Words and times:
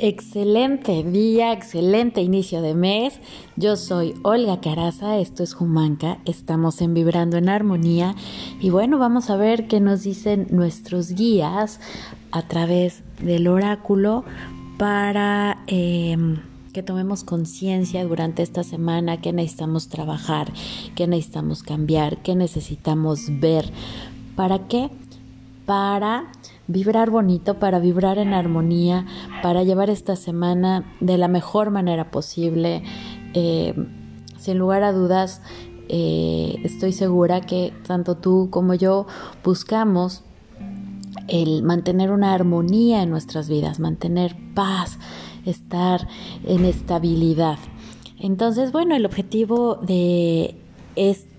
Excelente 0.00 1.02
día, 1.02 1.52
excelente 1.52 2.22
inicio 2.22 2.62
de 2.62 2.72
mes. 2.72 3.18
Yo 3.56 3.74
soy 3.74 4.14
Olga 4.22 4.60
Caraza, 4.60 5.18
esto 5.18 5.42
es 5.42 5.54
Jumanca, 5.54 6.18
estamos 6.24 6.80
en 6.82 6.94
Vibrando 6.94 7.36
en 7.36 7.48
Armonía 7.48 8.14
y 8.60 8.70
bueno, 8.70 8.98
vamos 8.98 9.28
a 9.28 9.36
ver 9.36 9.66
qué 9.66 9.80
nos 9.80 10.04
dicen 10.04 10.46
nuestros 10.50 11.10
guías 11.14 11.80
a 12.30 12.42
través 12.42 13.02
del 13.20 13.48
oráculo 13.48 14.22
para 14.78 15.64
em, 15.66 16.42
que 16.72 16.84
tomemos 16.84 17.24
conciencia 17.24 18.04
durante 18.04 18.44
esta 18.44 18.62
semana 18.62 19.20
que 19.20 19.32
necesitamos 19.32 19.88
trabajar, 19.88 20.52
que 20.94 21.08
necesitamos 21.08 21.64
cambiar, 21.64 22.22
que 22.22 22.36
necesitamos 22.36 23.40
ver. 23.40 23.72
¿Para 24.36 24.68
qué? 24.68 24.90
Para 25.66 26.30
vibrar 26.68 27.10
bonito, 27.10 27.58
para 27.58 27.80
vibrar 27.80 28.18
en 28.18 28.34
armonía, 28.34 29.06
para 29.42 29.64
llevar 29.64 29.90
esta 29.90 30.14
semana 30.14 30.94
de 31.00 31.18
la 31.18 31.26
mejor 31.26 31.70
manera 31.70 32.10
posible. 32.10 32.84
Eh, 33.34 33.74
sin 34.38 34.58
lugar 34.58 34.84
a 34.84 34.92
dudas, 34.92 35.42
eh, 35.88 36.60
estoy 36.62 36.92
segura 36.92 37.40
que 37.40 37.72
tanto 37.86 38.16
tú 38.16 38.48
como 38.50 38.74
yo 38.74 39.06
buscamos 39.42 40.22
el 41.26 41.62
mantener 41.62 42.10
una 42.10 42.34
armonía 42.34 43.02
en 43.02 43.10
nuestras 43.10 43.48
vidas, 43.48 43.80
mantener 43.80 44.36
paz, 44.54 44.98
estar 45.44 46.06
en 46.44 46.64
estabilidad. 46.64 47.58
Entonces, 48.20 48.72
bueno, 48.72 48.94
el 48.94 49.06
objetivo 49.06 49.76
de 49.76 50.56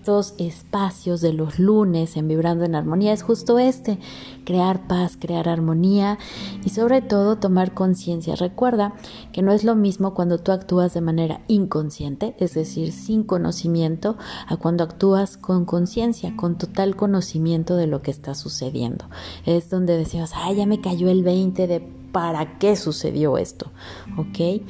estos 0.00 0.32
espacios 0.38 1.20
de 1.20 1.34
los 1.34 1.58
lunes 1.58 2.16
en 2.16 2.26
Vibrando 2.26 2.64
en 2.64 2.74
Armonía 2.74 3.12
es 3.12 3.22
justo 3.22 3.58
este, 3.58 3.98
crear 4.46 4.88
paz, 4.88 5.18
crear 5.20 5.46
armonía 5.46 6.18
y 6.64 6.70
sobre 6.70 7.02
todo 7.02 7.36
tomar 7.36 7.74
conciencia. 7.74 8.34
Recuerda 8.34 8.94
que 9.30 9.42
no 9.42 9.52
es 9.52 9.62
lo 9.62 9.74
mismo 9.76 10.14
cuando 10.14 10.38
tú 10.38 10.52
actúas 10.52 10.94
de 10.94 11.02
manera 11.02 11.42
inconsciente, 11.48 12.34
es 12.38 12.54
decir, 12.54 12.92
sin 12.92 13.24
conocimiento, 13.24 14.16
a 14.48 14.56
cuando 14.56 14.84
actúas 14.84 15.36
con 15.36 15.66
conciencia, 15.66 16.34
con 16.34 16.56
total 16.56 16.96
conocimiento 16.96 17.76
de 17.76 17.86
lo 17.86 18.00
que 18.00 18.10
está 18.10 18.34
sucediendo. 18.34 19.04
Es 19.44 19.68
donde 19.68 19.98
decimos, 19.98 20.30
ay, 20.34 20.56
ya 20.56 20.64
me 20.64 20.80
cayó 20.80 21.10
el 21.10 21.22
20 21.22 21.66
de 21.66 21.80
para 22.10 22.58
qué 22.58 22.74
sucedió 22.74 23.36
esto, 23.36 23.70
¿ok? 24.16 24.62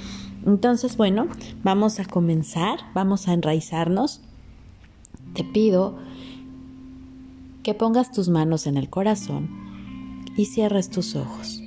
Entonces, 0.44 0.96
bueno, 0.96 1.28
vamos 1.62 2.00
a 2.00 2.04
comenzar, 2.04 2.80
vamos 2.94 3.28
a 3.28 3.32
enraizarnos 3.32 4.22
te 5.34 5.44
pido 5.44 5.98
que 7.62 7.74
pongas 7.74 8.10
tus 8.10 8.28
manos 8.28 8.66
en 8.66 8.76
el 8.76 8.88
corazón 8.88 9.48
y 10.36 10.46
cierres 10.46 10.90
tus 10.90 11.16
ojos. 11.16 11.62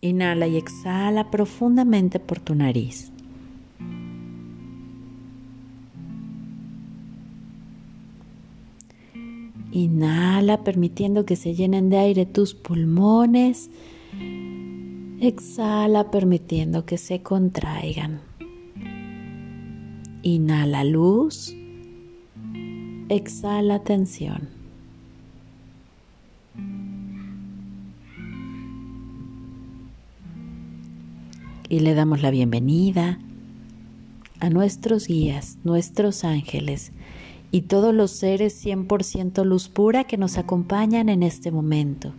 Inhala 0.00 0.46
y 0.46 0.56
exhala 0.56 1.30
profundamente 1.30 2.20
por 2.20 2.38
tu 2.38 2.54
nariz. 2.54 3.10
Inhala 9.72 10.64
permitiendo 10.64 11.26
que 11.26 11.36
se 11.36 11.54
llenen 11.54 11.90
de 11.90 11.98
aire 11.98 12.26
tus 12.26 12.54
pulmones. 12.54 13.70
Exhala 15.20 16.10
permitiendo 16.10 16.86
que 16.86 16.96
se 16.96 17.22
contraigan. 17.22 18.27
Inhala 20.28 20.84
luz, 20.84 21.56
exhala 23.08 23.78
tensión. 23.78 24.50
Y 31.70 31.80
le 31.80 31.94
damos 31.94 32.20
la 32.20 32.30
bienvenida 32.30 33.18
a 34.40 34.50
nuestros 34.50 35.06
guías, 35.06 35.56
nuestros 35.64 36.24
ángeles 36.24 36.92
y 37.50 37.62
todos 37.62 37.94
los 37.94 38.10
seres 38.10 38.62
100% 38.62 39.46
luz 39.46 39.70
pura 39.70 40.04
que 40.04 40.18
nos 40.18 40.36
acompañan 40.36 41.08
en 41.08 41.22
este 41.22 41.50
momento. 41.50 42.12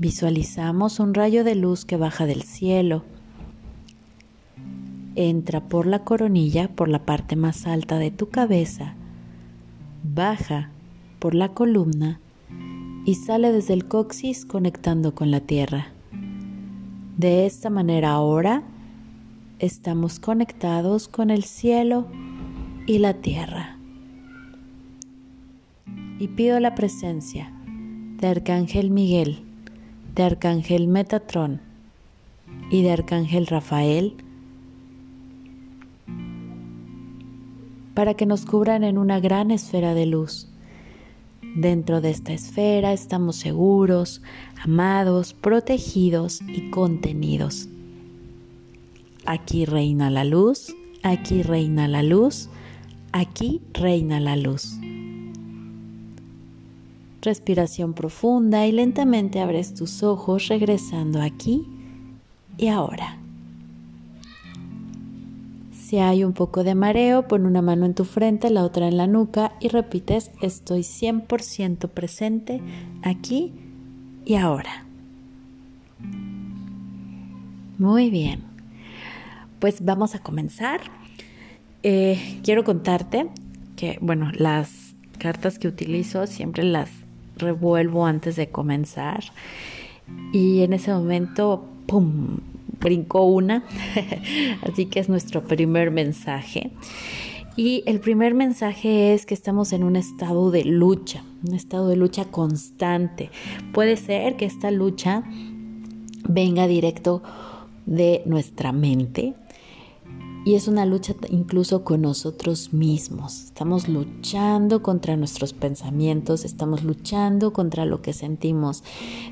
Visualizamos 0.00 0.98
un 0.98 1.14
rayo 1.14 1.44
de 1.44 1.54
luz 1.54 1.84
que 1.84 1.96
baja 1.96 2.26
del 2.26 2.42
cielo 2.42 3.04
entra 5.18 5.60
por 5.60 5.86
la 5.86 6.04
coronilla, 6.04 6.68
por 6.68 6.88
la 6.88 7.04
parte 7.04 7.34
más 7.34 7.66
alta 7.66 7.98
de 7.98 8.12
tu 8.12 8.28
cabeza, 8.28 8.94
baja 10.04 10.70
por 11.18 11.34
la 11.34 11.48
columna 11.54 12.20
y 13.04 13.16
sale 13.16 13.50
desde 13.50 13.74
el 13.74 13.86
coxis 13.86 14.46
conectando 14.46 15.16
con 15.16 15.32
la 15.32 15.40
tierra. 15.40 15.88
De 17.16 17.46
esta 17.46 17.68
manera 17.68 18.12
ahora 18.12 18.62
estamos 19.58 20.20
conectados 20.20 21.08
con 21.08 21.30
el 21.30 21.42
cielo 21.42 22.06
y 22.86 22.98
la 23.00 23.14
tierra. 23.14 23.76
Y 26.20 26.28
pido 26.28 26.60
la 26.60 26.76
presencia 26.76 27.52
de 28.20 28.28
Arcángel 28.28 28.90
Miguel, 28.90 29.40
de 30.14 30.22
Arcángel 30.22 30.86
Metatrón 30.86 31.60
y 32.70 32.82
de 32.82 32.92
Arcángel 32.92 33.48
Rafael 33.48 34.14
para 37.98 38.14
que 38.14 38.26
nos 38.26 38.46
cubran 38.46 38.84
en 38.84 38.96
una 38.96 39.18
gran 39.18 39.50
esfera 39.50 39.92
de 39.92 40.06
luz. 40.06 40.46
Dentro 41.56 42.00
de 42.00 42.10
esta 42.10 42.32
esfera 42.32 42.92
estamos 42.92 43.34
seguros, 43.34 44.22
amados, 44.62 45.32
protegidos 45.32 46.40
y 46.42 46.70
contenidos. 46.70 47.68
Aquí 49.26 49.64
reina 49.64 50.10
la 50.10 50.22
luz, 50.22 50.76
aquí 51.02 51.42
reina 51.42 51.88
la 51.88 52.04
luz, 52.04 52.48
aquí 53.10 53.62
reina 53.72 54.20
la 54.20 54.36
luz. 54.36 54.76
Respiración 57.20 57.94
profunda 57.94 58.64
y 58.68 58.70
lentamente 58.70 59.40
abres 59.40 59.74
tus 59.74 60.04
ojos 60.04 60.46
regresando 60.46 61.20
aquí 61.20 61.66
y 62.58 62.68
ahora. 62.68 63.18
Si 65.88 65.96
hay 65.96 66.22
un 66.22 66.34
poco 66.34 66.64
de 66.64 66.74
mareo, 66.74 67.26
pon 67.26 67.46
una 67.46 67.62
mano 67.62 67.86
en 67.86 67.94
tu 67.94 68.04
frente, 68.04 68.50
la 68.50 68.62
otra 68.62 68.88
en 68.88 68.98
la 68.98 69.06
nuca 69.06 69.54
y 69.58 69.68
repites, 69.68 70.30
estoy 70.42 70.80
100% 70.80 71.88
presente 71.88 72.60
aquí 73.02 73.54
y 74.26 74.34
ahora. 74.34 74.84
Muy 77.78 78.10
bien, 78.10 78.42
pues 79.60 79.82
vamos 79.82 80.14
a 80.14 80.18
comenzar. 80.18 80.82
Eh, 81.82 82.38
quiero 82.44 82.64
contarte 82.64 83.30
que, 83.74 83.96
bueno, 84.02 84.30
las 84.34 84.94
cartas 85.16 85.58
que 85.58 85.68
utilizo 85.68 86.26
siempre 86.26 86.64
las 86.64 86.90
revuelvo 87.38 88.04
antes 88.04 88.36
de 88.36 88.50
comenzar 88.50 89.24
y 90.34 90.60
en 90.60 90.74
ese 90.74 90.92
momento, 90.92 91.66
¡pum!, 91.86 92.40
brincó 92.80 93.24
una, 93.24 93.64
así 94.62 94.86
que 94.86 95.00
es 95.00 95.08
nuestro 95.08 95.44
primer 95.44 95.90
mensaje. 95.90 96.72
Y 97.56 97.82
el 97.86 97.98
primer 97.98 98.34
mensaje 98.34 99.14
es 99.14 99.26
que 99.26 99.34
estamos 99.34 99.72
en 99.72 99.82
un 99.82 99.96
estado 99.96 100.52
de 100.52 100.64
lucha, 100.64 101.24
un 101.44 101.54
estado 101.54 101.88
de 101.88 101.96
lucha 101.96 102.24
constante. 102.26 103.30
Puede 103.72 103.96
ser 103.96 104.36
que 104.36 104.44
esta 104.44 104.70
lucha 104.70 105.24
venga 106.28 106.68
directo 106.68 107.22
de 107.84 108.22
nuestra 108.26 108.70
mente, 108.70 109.34
y 110.44 110.54
es 110.54 110.68
una 110.68 110.86
lucha 110.86 111.14
incluso 111.28 111.84
con 111.84 112.02
nosotros 112.02 112.72
mismos. 112.72 113.44
Estamos 113.44 113.88
luchando 113.88 114.82
contra 114.82 115.16
nuestros 115.16 115.52
pensamientos, 115.52 116.44
estamos 116.44 116.84
luchando 116.84 117.52
contra 117.52 117.84
lo 117.84 118.00
que 118.02 118.12
sentimos. 118.12 118.82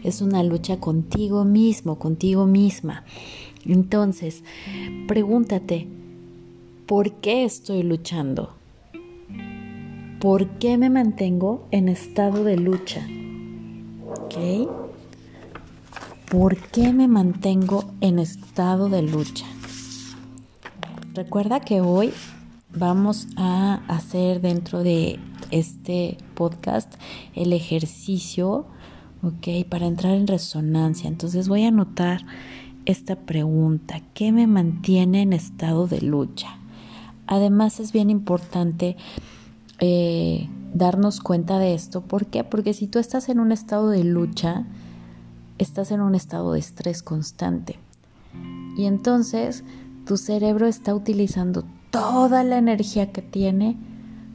Es 0.04 0.20
una 0.20 0.42
lucha 0.42 0.78
contigo 0.78 1.44
mismo, 1.44 1.98
contigo 1.98 2.46
misma. 2.46 3.04
Entonces, 3.64 4.42
pregúntate, 5.08 5.88
¿por 6.86 7.12
qué 7.12 7.44
estoy 7.44 7.82
luchando? 7.82 8.50
¿Por 10.20 10.48
qué 10.58 10.78
me 10.78 10.90
mantengo 10.90 11.66
en 11.70 11.88
estado 11.88 12.44
de 12.44 12.56
lucha? 12.56 13.06
¿Por 16.30 16.56
qué 16.56 16.92
me 16.92 17.08
mantengo 17.08 17.84
en 18.00 18.18
estado 18.18 18.88
de 18.88 19.02
lucha? 19.02 19.46
Recuerda 21.16 21.60
que 21.60 21.80
hoy 21.80 22.12
vamos 22.74 23.26
a 23.38 23.80
hacer 23.88 24.42
dentro 24.42 24.82
de 24.82 25.18
este 25.50 26.18
podcast 26.34 26.92
el 27.34 27.54
ejercicio, 27.54 28.66
¿ok? 29.22 29.66
Para 29.66 29.86
entrar 29.86 30.14
en 30.14 30.26
resonancia. 30.26 31.08
Entonces 31.08 31.48
voy 31.48 31.64
a 31.64 31.68
anotar 31.68 32.20
esta 32.84 33.16
pregunta, 33.16 34.02
¿qué 34.12 34.30
me 34.30 34.46
mantiene 34.46 35.22
en 35.22 35.32
estado 35.32 35.86
de 35.86 36.02
lucha? 36.02 36.58
Además 37.26 37.80
es 37.80 37.92
bien 37.92 38.10
importante 38.10 38.98
eh, 39.78 40.50
darnos 40.74 41.20
cuenta 41.20 41.58
de 41.58 41.72
esto. 41.72 42.02
¿Por 42.02 42.26
qué? 42.26 42.44
Porque 42.44 42.74
si 42.74 42.88
tú 42.88 42.98
estás 42.98 43.30
en 43.30 43.40
un 43.40 43.52
estado 43.52 43.88
de 43.88 44.04
lucha, 44.04 44.66
estás 45.56 45.92
en 45.92 46.02
un 46.02 46.14
estado 46.14 46.52
de 46.52 46.58
estrés 46.58 47.02
constante. 47.02 47.78
Y 48.76 48.84
entonces 48.84 49.64
tu 50.06 50.16
cerebro 50.16 50.66
está 50.66 50.94
utilizando 50.94 51.64
toda 51.90 52.44
la 52.44 52.58
energía 52.58 53.12
que 53.12 53.22
tiene 53.22 53.76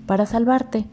para 0.05 0.25
salvarte. 0.25 0.85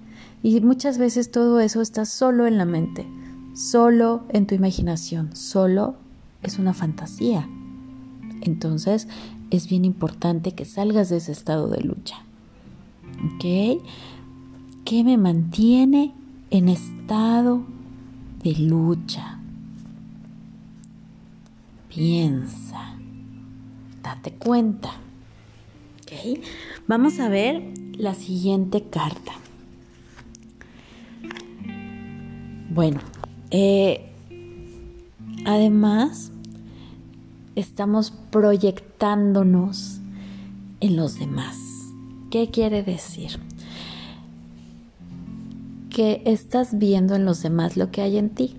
Y 0.43 0.61
muchas 0.61 0.99
veces 0.99 1.31
todo 1.31 1.61
eso 1.61 1.83
está 1.83 2.05
solo 2.05 2.47
en 2.47 2.57
la 2.57 2.65
mente, 2.65 3.07
solo 3.55 4.23
en 4.29 4.47
tu 4.47 4.55
imaginación, 4.55 5.35
solo 5.35 5.97
es 6.43 6.59
una 6.59 6.75
fantasía. 6.75 7.49
Entonces 8.41 9.09
es 9.51 9.69
bien 9.69 9.85
importante 9.85 10.53
que 10.53 10.65
salgas 10.65 11.09
de 11.09 11.17
ese 11.17 11.33
estado 11.33 11.69
de 11.69 11.81
lucha. 11.81 12.17
¿Ok? 13.35 13.83
¿Qué 14.85 15.05
me 15.05 15.17
mantiene 15.17 16.15
en 16.51 16.69
estado 16.69 17.63
de 18.45 18.55
lucha? 18.55 19.41
Piensa, 21.89 22.98
date 24.09 24.33
cuenta. 24.33 24.91
¿Ok? 26.03 26.41
Vamos 26.87 27.21
a 27.21 27.29
ver 27.29 27.63
la 27.97 28.15
siguiente 28.15 28.85
carta. 28.85 29.33
Bueno, 32.71 33.01
eh, 33.51 34.11
además 35.45 36.33
estamos 37.55 38.13
proyectándonos 38.31 40.01
en 40.81 40.97
los 40.97 41.19
demás. 41.19 41.59
¿Qué 42.31 42.51
quiere 42.51 42.83
decir? 42.83 43.39
Que 45.91 46.23
estás 46.25 46.79
viendo 46.79 47.15
en 47.15 47.25
los 47.25 47.43
demás 47.43 47.77
lo 47.77 47.91
que 47.91 48.01
hay 48.01 48.17
en 48.17 48.31
ti. 48.31 48.57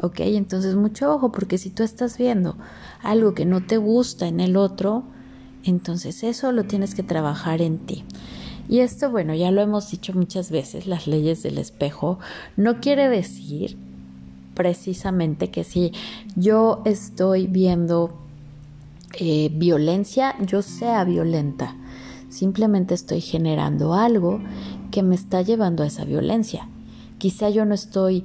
¿Ok? 0.00 0.20
Entonces 0.20 0.74
mucho 0.74 1.14
ojo, 1.14 1.30
porque 1.30 1.56
si 1.56 1.70
tú 1.70 1.82
estás 1.82 2.18
viendo 2.18 2.56
algo 3.02 3.34
que 3.34 3.44
no 3.44 3.64
te 3.64 3.76
gusta 3.76 4.28
en 4.28 4.40
el 4.40 4.56
otro, 4.56 5.04
entonces 5.64 6.22
eso 6.24 6.52
lo 6.52 6.64
tienes 6.64 6.94
que 6.94 7.02
trabajar 7.02 7.62
en 7.62 7.78
ti. 7.78 8.04
Y 8.68 8.80
esto, 8.80 9.10
bueno, 9.10 9.34
ya 9.34 9.50
lo 9.50 9.60
hemos 9.60 9.90
dicho 9.90 10.12
muchas 10.14 10.50
veces, 10.50 10.86
las 10.86 11.06
leyes 11.06 11.42
del 11.42 11.58
espejo, 11.58 12.18
no 12.56 12.80
quiere 12.80 13.08
decir 13.08 13.76
precisamente 14.54 15.50
que 15.50 15.64
si 15.64 15.92
yo 16.36 16.82
estoy 16.84 17.46
viendo 17.46 18.14
eh, 19.18 19.50
violencia, 19.52 20.36
yo 20.40 20.62
sea 20.62 21.04
violenta. 21.04 21.76
Simplemente 22.28 22.94
estoy 22.94 23.20
generando 23.20 23.94
algo 23.94 24.40
que 24.90 25.02
me 25.02 25.14
está 25.14 25.42
llevando 25.42 25.82
a 25.82 25.86
esa 25.86 26.04
violencia. 26.04 26.68
Quizá 27.18 27.50
yo 27.50 27.64
no 27.64 27.74
estoy 27.74 28.24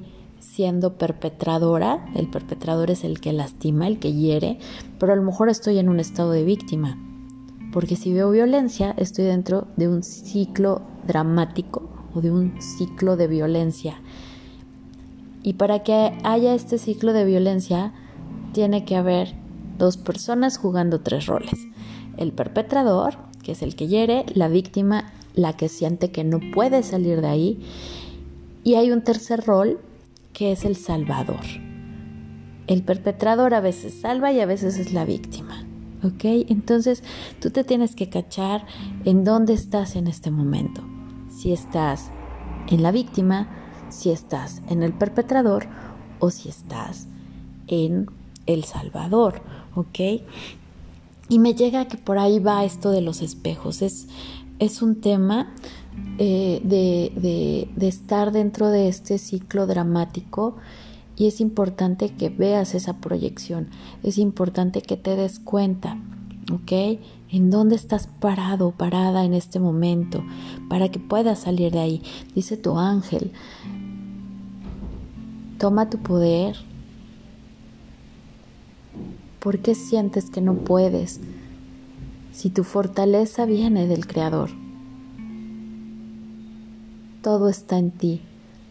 siendo 0.58 0.94
perpetradora, 0.94 2.04
el 2.16 2.28
perpetrador 2.28 2.90
es 2.90 3.04
el 3.04 3.20
que 3.20 3.32
lastima, 3.32 3.86
el 3.86 4.00
que 4.00 4.12
hiere, 4.12 4.58
pero 4.98 5.12
a 5.12 5.14
lo 5.14 5.22
mejor 5.22 5.48
estoy 5.48 5.78
en 5.78 5.88
un 5.88 6.00
estado 6.00 6.32
de 6.32 6.42
víctima. 6.42 6.98
Porque 7.72 7.94
si 7.94 8.12
veo 8.12 8.32
violencia, 8.32 8.92
estoy 8.98 9.26
dentro 9.26 9.68
de 9.76 9.86
un 9.86 10.02
ciclo 10.02 10.82
dramático 11.06 11.88
o 12.12 12.20
de 12.20 12.32
un 12.32 12.60
ciclo 12.60 13.16
de 13.16 13.28
violencia. 13.28 14.00
Y 15.44 15.52
para 15.52 15.84
que 15.84 16.18
haya 16.24 16.56
este 16.56 16.78
ciclo 16.78 17.12
de 17.12 17.24
violencia, 17.24 17.92
tiene 18.52 18.84
que 18.84 18.96
haber 18.96 19.36
dos 19.78 19.96
personas 19.96 20.58
jugando 20.58 21.02
tres 21.02 21.26
roles. 21.26 21.68
El 22.16 22.32
perpetrador, 22.32 23.14
que 23.44 23.52
es 23.52 23.62
el 23.62 23.76
que 23.76 23.86
hiere, 23.86 24.26
la 24.34 24.48
víctima, 24.48 25.12
la 25.36 25.52
que 25.52 25.68
siente 25.68 26.10
que 26.10 26.24
no 26.24 26.40
puede 26.52 26.82
salir 26.82 27.20
de 27.20 27.28
ahí, 27.28 27.64
y 28.64 28.74
hay 28.74 28.90
un 28.90 29.02
tercer 29.02 29.44
rol, 29.46 29.78
que 30.38 30.52
es 30.52 30.64
el 30.64 30.76
salvador. 30.76 31.44
El 32.68 32.84
perpetrador 32.84 33.54
a 33.54 33.60
veces 33.60 34.00
salva 34.00 34.30
y 34.30 34.38
a 34.38 34.46
veces 34.46 34.78
es 34.78 34.92
la 34.92 35.04
víctima. 35.04 35.66
¿Ok? 36.04 36.22
Entonces 36.48 37.02
tú 37.40 37.50
te 37.50 37.64
tienes 37.64 37.96
que 37.96 38.08
cachar 38.08 38.64
en 39.04 39.24
dónde 39.24 39.52
estás 39.54 39.96
en 39.96 40.06
este 40.06 40.30
momento. 40.30 40.84
Si 41.28 41.52
estás 41.52 42.12
en 42.68 42.84
la 42.84 42.92
víctima, 42.92 43.48
si 43.88 44.10
estás 44.10 44.62
en 44.68 44.84
el 44.84 44.92
perpetrador 44.92 45.66
o 46.20 46.30
si 46.30 46.48
estás 46.48 47.08
en 47.66 48.06
el 48.46 48.62
salvador. 48.62 49.42
¿Ok? 49.74 49.98
Y 51.28 51.40
me 51.40 51.54
llega 51.54 51.88
que 51.88 51.96
por 51.96 52.18
ahí 52.18 52.38
va 52.38 52.64
esto 52.64 52.92
de 52.92 53.00
los 53.00 53.22
espejos. 53.22 53.82
Es, 53.82 54.06
es 54.60 54.82
un 54.82 55.00
tema 55.00 55.52
eh, 56.18 56.60
de, 56.64 57.68
de 57.74 57.88
estar 57.88 58.32
dentro 58.32 58.68
de 58.70 58.88
este 58.88 59.18
ciclo 59.18 59.66
dramático 59.66 60.56
y 61.18 61.26
es 61.26 61.40
importante 61.40 62.10
que 62.10 62.28
veas 62.28 62.76
esa 62.76 62.98
proyección, 62.98 63.68
es 64.04 64.18
importante 64.18 64.82
que 64.82 64.96
te 64.96 65.16
des 65.16 65.40
cuenta, 65.40 65.98
¿ok? 66.52 67.00
En 67.30 67.50
dónde 67.50 67.74
estás 67.74 68.06
parado, 68.06 68.70
parada 68.70 69.24
en 69.24 69.34
este 69.34 69.58
momento, 69.58 70.24
para 70.68 70.90
que 70.90 71.00
puedas 71.00 71.40
salir 71.40 71.72
de 71.72 71.80
ahí. 71.80 72.02
Dice 72.36 72.56
tu 72.56 72.78
ángel, 72.78 73.32
toma 75.58 75.90
tu 75.90 75.98
poder. 75.98 76.56
¿Por 79.40 79.58
qué 79.58 79.74
sientes 79.74 80.30
que 80.30 80.40
no 80.40 80.54
puedes? 80.54 81.20
Si 82.32 82.48
tu 82.48 82.62
fortaleza 82.62 83.44
viene 83.44 83.88
del 83.88 84.06
Creador. 84.06 84.50
Todo 87.28 87.50
está 87.50 87.76
en 87.76 87.90
ti, 87.90 88.22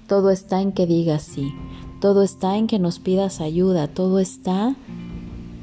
todo 0.07 0.31
está 0.31 0.63
en 0.63 0.71
que 0.71 0.87
digas 0.87 1.21
sí. 1.21 1.53
Todo 2.01 2.23
está 2.23 2.57
en 2.57 2.65
que 2.65 2.79
nos 2.79 2.97
pidas 2.97 3.39
ayuda, 3.39 3.87
todo 3.87 4.17
está 4.17 4.75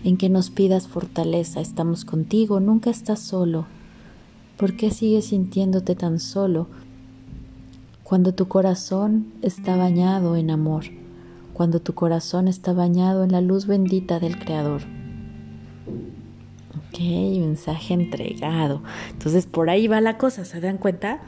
en 0.04 0.16
que 0.16 0.28
nos 0.28 0.50
pidas 0.50 0.86
fortaleza. 0.86 1.60
Estamos 1.60 2.04
contigo, 2.04 2.60
nunca 2.60 2.90
estás 2.90 3.18
solo. 3.18 3.66
¿Por 4.56 4.76
qué 4.76 4.92
sigues 4.92 5.24
sintiéndote 5.24 5.96
tan 5.96 6.20
solo 6.20 6.68
cuando 8.04 8.32
tu 8.32 8.46
corazón 8.46 9.32
está 9.42 9.76
bañado 9.76 10.36
en 10.36 10.52
amor? 10.52 10.84
Cuando 11.52 11.80
tu 11.80 11.94
corazón 11.94 12.46
está 12.46 12.72
bañado 12.74 13.24
en 13.24 13.32
la 13.32 13.40
luz 13.40 13.66
bendita 13.66 14.20
del 14.20 14.38
Creador. 14.38 14.82
Ok, 16.78 17.00
mensaje 17.00 17.92
entregado. 17.92 18.84
Entonces 19.10 19.46
por 19.46 19.68
ahí 19.68 19.88
va 19.88 20.00
la 20.00 20.16
cosa, 20.16 20.44
¿se 20.44 20.60
dan 20.60 20.78
cuenta? 20.78 21.22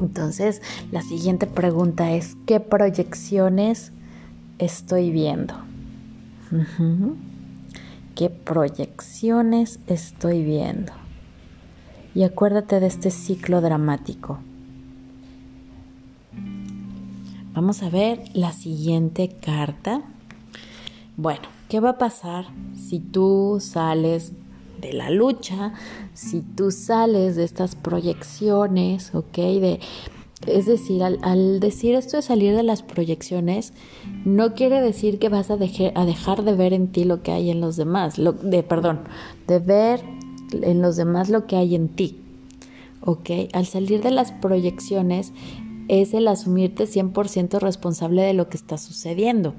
Entonces, 0.00 0.62
la 0.90 1.02
siguiente 1.02 1.46
pregunta 1.46 2.12
es, 2.12 2.36
¿qué 2.46 2.60
proyecciones 2.60 3.92
estoy 4.58 5.10
viendo? 5.10 5.54
¿Qué 8.14 8.30
proyecciones 8.30 9.78
estoy 9.86 10.42
viendo? 10.42 10.92
Y 12.14 12.24
acuérdate 12.24 12.80
de 12.80 12.86
este 12.86 13.10
ciclo 13.10 13.60
dramático. 13.60 14.38
Vamos 17.52 17.82
a 17.82 17.90
ver 17.90 18.22
la 18.32 18.52
siguiente 18.52 19.28
carta. 19.28 20.02
Bueno, 21.16 21.42
¿qué 21.68 21.80
va 21.80 21.90
a 21.90 21.98
pasar 21.98 22.46
si 22.74 23.00
tú 23.00 23.58
sales 23.60 24.32
de 24.80 24.92
la 24.92 25.10
lucha, 25.10 25.72
si 26.14 26.40
tú 26.40 26.70
sales 26.70 27.36
de 27.36 27.44
estas 27.44 27.74
proyecciones, 27.76 29.14
¿ok? 29.14 29.36
De, 29.36 29.80
es 30.46 30.66
decir, 30.66 31.02
al, 31.02 31.60
decir 31.60 31.94
esto 31.94 32.16
de 32.16 32.22
salir 32.22 32.56
de 32.56 32.62
las 32.62 32.82
proyecciones, 32.82 33.72
no 34.24 34.54
quiere 34.54 34.80
decir 34.80 35.18
que 35.18 35.28
vas 35.28 35.50
a, 35.50 35.56
dejar 35.56 36.44
de 36.44 36.54
ver 36.54 36.72
en 36.72 36.88
ti 36.88 37.04
lo 37.04 37.22
que 37.22 37.32
hay 37.32 37.50
en 37.50 37.60
los 37.60 37.76
demás, 37.76 38.18
lo, 38.18 38.32
de, 38.32 38.62
perdón, 38.62 39.00
de 39.46 39.58
ver 39.58 40.00
en 40.52 40.82
los 40.82 40.96
demás 40.96 41.28
lo 41.28 41.46
que 41.46 41.56
hay 41.56 41.74
en 41.74 41.88
ti, 41.88 42.20
¿ok? 43.02 43.30
Al 43.52 43.66
salir 43.66 44.02
de 44.02 44.10
las 44.10 44.32
proyecciones 44.32 45.32
es 45.88 46.14
el 46.14 46.28
asumirte 46.28 46.84
100% 46.84 47.58
responsable 47.58 48.22
de 48.22 48.32
lo 48.32 48.48
que 48.48 48.56
está 48.56 48.78
sucediendo, 48.78 49.54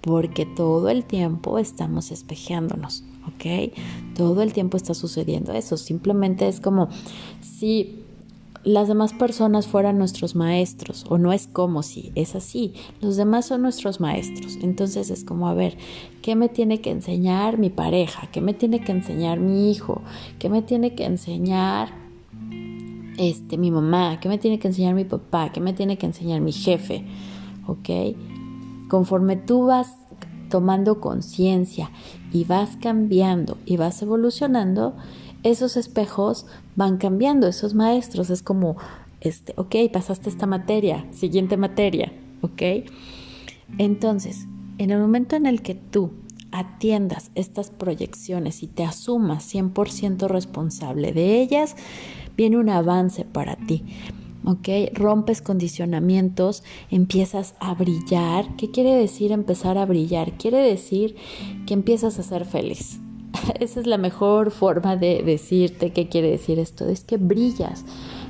porque 0.00 0.46
todo 0.46 0.88
el 0.88 1.04
tiempo 1.04 1.58
estamos 1.58 2.10
espejeándonos. 2.10 3.04
¿Ok? 3.28 3.72
Todo 4.16 4.42
el 4.42 4.52
tiempo 4.52 4.76
está 4.76 4.94
sucediendo 4.94 5.52
eso. 5.52 5.76
Simplemente 5.76 6.48
es 6.48 6.60
como 6.60 6.88
si 7.40 8.04
las 8.64 8.88
demás 8.88 9.12
personas 9.12 9.66
fueran 9.66 9.98
nuestros 9.98 10.34
maestros, 10.34 11.06
o 11.08 11.18
no 11.18 11.32
es 11.32 11.46
como 11.46 11.82
si, 11.82 12.12
es 12.14 12.34
así. 12.34 12.74
Los 13.00 13.16
demás 13.16 13.46
son 13.46 13.62
nuestros 13.62 14.00
maestros. 14.00 14.58
Entonces 14.62 15.10
es 15.10 15.24
como, 15.24 15.48
a 15.48 15.54
ver, 15.54 15.76
¿qué 16.22 16.36
me 16.36 16.48
tiene 16.48 16.80
que 16.80 16.90
enseñar 16.90 17.58
mi 17.58 17.70
pareja? 17.70 18.28
¿Qué 18.32 18.40
me 18.40 18.54
tiene 18.54 18.80
que 18.80 18.92
enseñar 18.92 19.40
mi 19.40 19.70
hijo? 19.70 20.02
¿Qué 20.38 20.48
me 20.48 20.62
tiene 20.62 20.94
que 20.94 21.04
enseñar 21.04 21.90
este, 23.16 23.56
mi 23.56 23.70
mamá? 23.70 24.18
¿Qué 24.20 24.28
me 24.28 24.38
tiene 24.38 24.58
que 24.58 24.68
enseñar 24.68 24.94
mi 24.94 25.04
papá? 25.04 25.50
¿Qué 25.52 25.60
me 25.60 25.72
tiene 25.72 25.96
que 25.96 26.06
enseñar 26.06 26.40
mi 26.40 26.52
jefe? 26.52 27.04
¿Ok? 27.66 27.88
Conforme 28.88 29.36
tú 29.36 29.66
vas 29.66 29.96
tomando 30.48 31.00
conciencia 31.00 31.90
y 32.32 32.44
vas 32.44 32.76
cambiando 32.76 33.58
y 33.64 33.76
vas 33.76 34.02
evolucionando, 34.02 34.96
esos 35.42 35.76
espejos 35.76 36.46
van 36.76 36.96
cambiando, 36.98 37.46
esos 37.46 37.74
maestros. 37.74 38.30
Es 38.30 38.42
como 38.42 38.76
este, 39.20 39.52
ok, 39.56 39.74
pasaste 39.92 40.28
esta 40.28 40.46
materia, 40.46 41.06
siguiente 41.12 41.56
materia, 41.56 42.12
ok. 42.42 42.62
Entonces, 43.78 44.46
en 44.78 44.90
el 44.90 45.00
momento 45.00 45.36
en 45.36 45.46
el 45.46 45.62
que 45.62 45.74
tú 45.74 46.12
atiendas 46.50 47.30
estas 47.34 47.70
proyecciones 47.70 48.62
y 48.62 48.68
te 48.68 48.84
asumas 48.84 49.52
100% 49.52 50.28
responsable 50.28 51.12
de 51.12 51.40
ellas, 51.40 51.76
viene 52.36 52.56
un 52.56 52.70
avance 52.70 53.24
para 53.24 53.56
ti. 53.56 53.84
¿Ok? 54.44 54.68
Rompes 54.94 55.42
condicionamientos, 55.42 56.62
empiezas 56.90 57.54
a 57.60 57.74
brillar. 57.74 58.56
¿Qué 58.56 58.70
quiere 58.70 58.94
decir 58.94 59.32
empezar 59.32 59.78
a 59.78 59.86
brillar? 59.86 60.32
Quiere 60.32 60.58
decir 60.58 61.16
que 61.66 61.74
empiezas 61.74 62.18
a 62.18 62.22
ser 62.22 62.44
feliz. 62.44 63.00
Esa 63.60 63.80
es 63.80 63.86
la 63.86 63.98
mejor 63.98 64.50
forma 64.50 64.96
de 64.96 65.22
decirte 65.22 65.92
qué 65.92 66.08
quiere 66.08 66.30
decir 66.30 66.58
esto. 66.58 66.88
Es 66.88 67.04
que 67.04 67.16
brillas. 67.16 67.84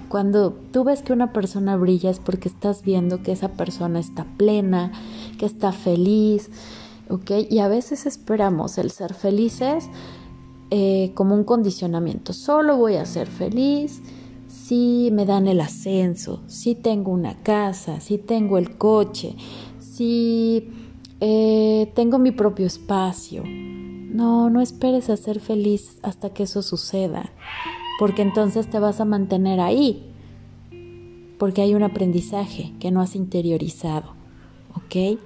Cuando 0.08 0.52
tú 0.72 0.84
ves 0.84 1.02
que 1.02 1.12
una 1.12 1.32
persona 1.32 1.76
brilla 1.76 2.10
es 2.10 2.18
porque 2.18 2.48
estás 2.48 2.82
viendo 2.82 3.22
que 3.22 3.32
esa 3.32 3.52
persona 3.52 4.00
está 4.00 4.24
plena, 4.24 4.90
que 5.38 5.44
está 5.44 5.70
feliz, 5.72 6.50
¿ok? 7.10 7.30
Y 7.50 7.58
a 7.58 7.68
veces 7.68 8.06
esperamos 8.06 8.78
el 8.78 8.90
ser 8.90 9.12
felices 9.12 9.90
eh, 10.70 11.12
como 11.14 11.34
un 11.34 11.44
condicionamiento. 11.44 12.32
Solo 12.32 12.78
voy 12.78 12.96
a 12.96 13.04
ser 13.04 13.26
feliz 13.26 14.00
si 14.68 15.08
me 15.12 15.24
dan 15.24 15.48
el 15.48 15.62
ascenso, 15.62 16.42
si 16.46 16.74
tengo 16.74 17.10
una 17.10 17.42
casa, 17.42 18.00
si 18.00 18.18
tengo 18.18 18.58
el 18.58 18.76
coche, 18.76 19.34
si 19.78 20.68
eh, 21.20 21.90
tengo 21.94 22.18
mi 22.18 22.32
propio 22.32 22.66
espacio. 22.66 23.44
No, 23.46 24.50
no 24.50 24.60
esperes 24.60 25.08
a 25.08 25.16
ser 25.16 25.40
feliz 25.40 25.98
hasta 26.02 26.34
que 26.34 26.42
eso 26.42 26.60
suceda, 26.60 27.32
porque 27.98 28.20
entonces 28.20 28.68
te 28.68 28.78
vas 28.78 29.00
a 29.00 29.06
mantener 29.06 29.58
ahí, 29.58 30.12
porque 31.38 31.62
hay 31.62 31.74
un 31.74 31.82
aprendizaje 31.82 32.74
que 32.78 32.90
no 32.90 33.00
has 33.00 33.16
interiorizado, 33.16 34.12
¿ok? 34.74 35.18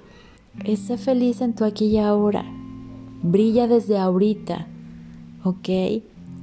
Es 0.63 0.89
feliz 1.01 1.41
en 1.41 1.53
tu 1.53 1.65
aquí 1.65 1.87
y 1.87 1.97
ahora, 1.97 2.45
brilla 3.21 3.67
desde 3.67 3.97
ahorita, 3.97 4.67
¿ok? 5.43 5.69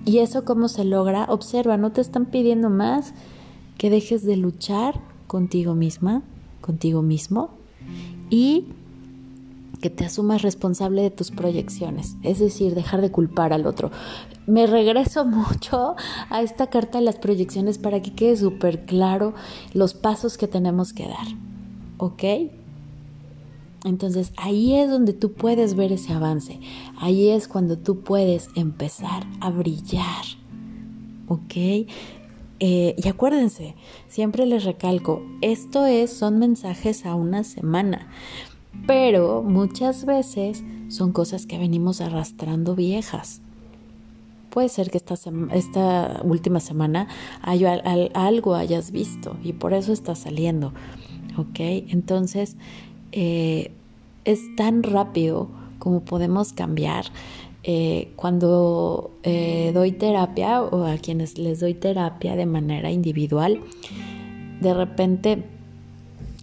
¿Y 0.04 0.18
eso 0.18 0.44
cómo 0.44 0.68
se 0.68 0.84
logra? 0.84 1.24
Observa, 1.24 1.76
no 1.76 1.92
te 1.92 2.00
están 2.00 2.26
pidiendo 2.26 2.70
más 2.70 3.14
que 3.78 3.90
dejes 3.90 4.24
de 4.24 4.36
luchar 4.36 5.00
contigo 5.26 5.74
misma, 5.74 6.22
contigo 6.60 7.02
mismo 7.02 7.50
y 8.30 8.66
que 9.80 9.90
te 9.90 10.04
asumas 10.04 10.42
responsable 10.42 11.02
de 11.02 11.10
tus 11.10 11.30
proyecciones, 11.30 12.16
es 12.22 12.38
decir, 12.38 12.74
dejar 12.74 13.00
de 13.00 13.10
culpar 13.10 13.52
al 13.52 13.66
otro. 13.66 13.90
Me 14.46 14.66
regreso 14.66 15.24
mucho 15.26 15.96
a 16.28 16.42
esta 16.42 16.68
carta 16.68 16.98
de 16.98 17.04
las 17.04 17.16
proyecciones 17.16 17.78
para 17.78 18.02
que 18.02 18.12
quede 18.12 18.36
súper 18.36 18.84
claro 18.84 19.34
los 19.72 19.94
pasos 19.94 20.36
que 20.36 20.46
tenemos 20.46 20.92
que 20.92 21.04
dar, 21.04 21.26
¿ok? 21.98 22.22
Entonces 23.84 24.32
ahí 24.36 24.74
es 24.74 24.90
donde 24.90 25.12
tú 25.12 25.32
puedes 25.32 25.74
ver 25.74 25.92
ese 25.92 26.12
avance, 26.12 26.60
ahí 26.98 27.30
es 27.30 27.48
cuando 27.48 27.78
tú 27.78 28.00
puedes 28.00 28.48
empezar 28.54 29.26
a 29.40 29.50
brillar, 29.50 30.24
¿ok? 31.28 31.86
Eh, 32.62 32.94
y 32.96 33.08
acuérdense, 33.08 33.74
siempre 34.06 34.44
les 34.44 34.64
recalco, 34.64 35.22
esto 35.40 35.86
es, 35.86 36.12
son 36.12 36.38
mensajes 36.38 37.06
a 37.06 37.14
una 37.14 37.42
semana, 37.42 38.08
pero 38.86 39.42
muchas 39.42 40.04
veces 40.04 40.62
son 40.88 41.12
cosas 41.12 41.46
que 41.46 41.58
venimos 41.58 42.02
arrastrando 42.02 42.74
viejas. 42.74 43.40
Puede 44.50 44.68
ser 44.68 44.90
que 44.90 44.98
esta, 44.98 45.14
esta 45.52 46.20
última 46.22 46.60
semana 46.60 47.08
algo 47.40 48.54
hayas 48.56 48.90
visto 48.90 49.36
y 49.42 49.54
por 49.54 49.72
eso 49.72 49.92
está 49.92 50.14
saliendo, 50.14 50.74
¿ok? 51.38 51.60
Entonces, 51.60 52.56
eh, 53.12 53.72
es 54.24 54.54
tan 54.56 54.82
rápido 54.82 55.48
como 55.78 56.00
podemos 56.00 56.52
cambiar. 56.52 57.06
Eh, 57.62 58.12
cuando 58.16 59.10
eh, 59.22 59.70
doy 59.74 59.92
terapia 59.92 60.62
o 60.62 60.86
a 60.86 60.96
quienes 60.96 61.36
les 61.38 61.60
doy 61.60 61.74
terapia 61.74 62.36
de 62.36 62.46
manera 62.46 62.90
individual, 62.90 63.60
de 64.60 64.74
repente 64.74 65.44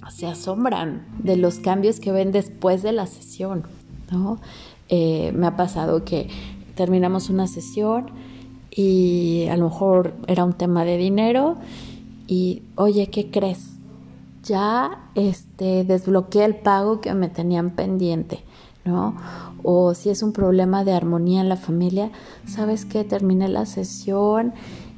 se 0.10 0.28
asombran 0.28 1.06
de 1.20 1.38
los 1.38 1.60
cambios 1.60 2.00
que 2.00 2.12
ven 2.12 2.32
después 2.32 2.84
de 2.84 2.92
la 2.92 3.08
sesión. 3.08 3.64
¿no? 4.12 4.40
me 4.90 5.46
ha 5.46 5.58
pasado 5.58 6.06
que 6.06 6.30
terminamos 6.76 7.30
una 7.30 7.46
sesión 7.48 8.06
y 8.72 9.48
a 9.50 9.58
lo 9.58 9.66
mejor 9.66 10.14
era 10.28 10.46
un 10.46 10.54
tema 10.54 10.86
de 10.86 10.96
dinero 10.96 11.58
y, 12.26 12.62
oye, 12.76 13.08
¿qué 13.08 13.30
crees? 13.30 13.77
Ya 14.48 15.10
este, 15.16 15.84
desbloqueé 15.84 16.46
el 16.46 16.56
pago 16.56 17.02
que 17.02 17.14
me 17.14 17.30
tenían 17.30 17.72
pendiente, 17.72 18.44
¿no? 18.86 19.16
O 19.64 19.94
si 19.94 20.10
es 20.10 20.24
un 20.24 20.32
problema 20.32 20.84
de 20.84 20.94
armonía 20.94 21.42
en 21.42 21.50
la 21.50 21.58
familia, 21.58 22.12
¿sabes 22.46 22.86
qué? 22.86 23.04
Terminé 23.04 23.50
la 23.50 23.66
sesión 23.66 24.54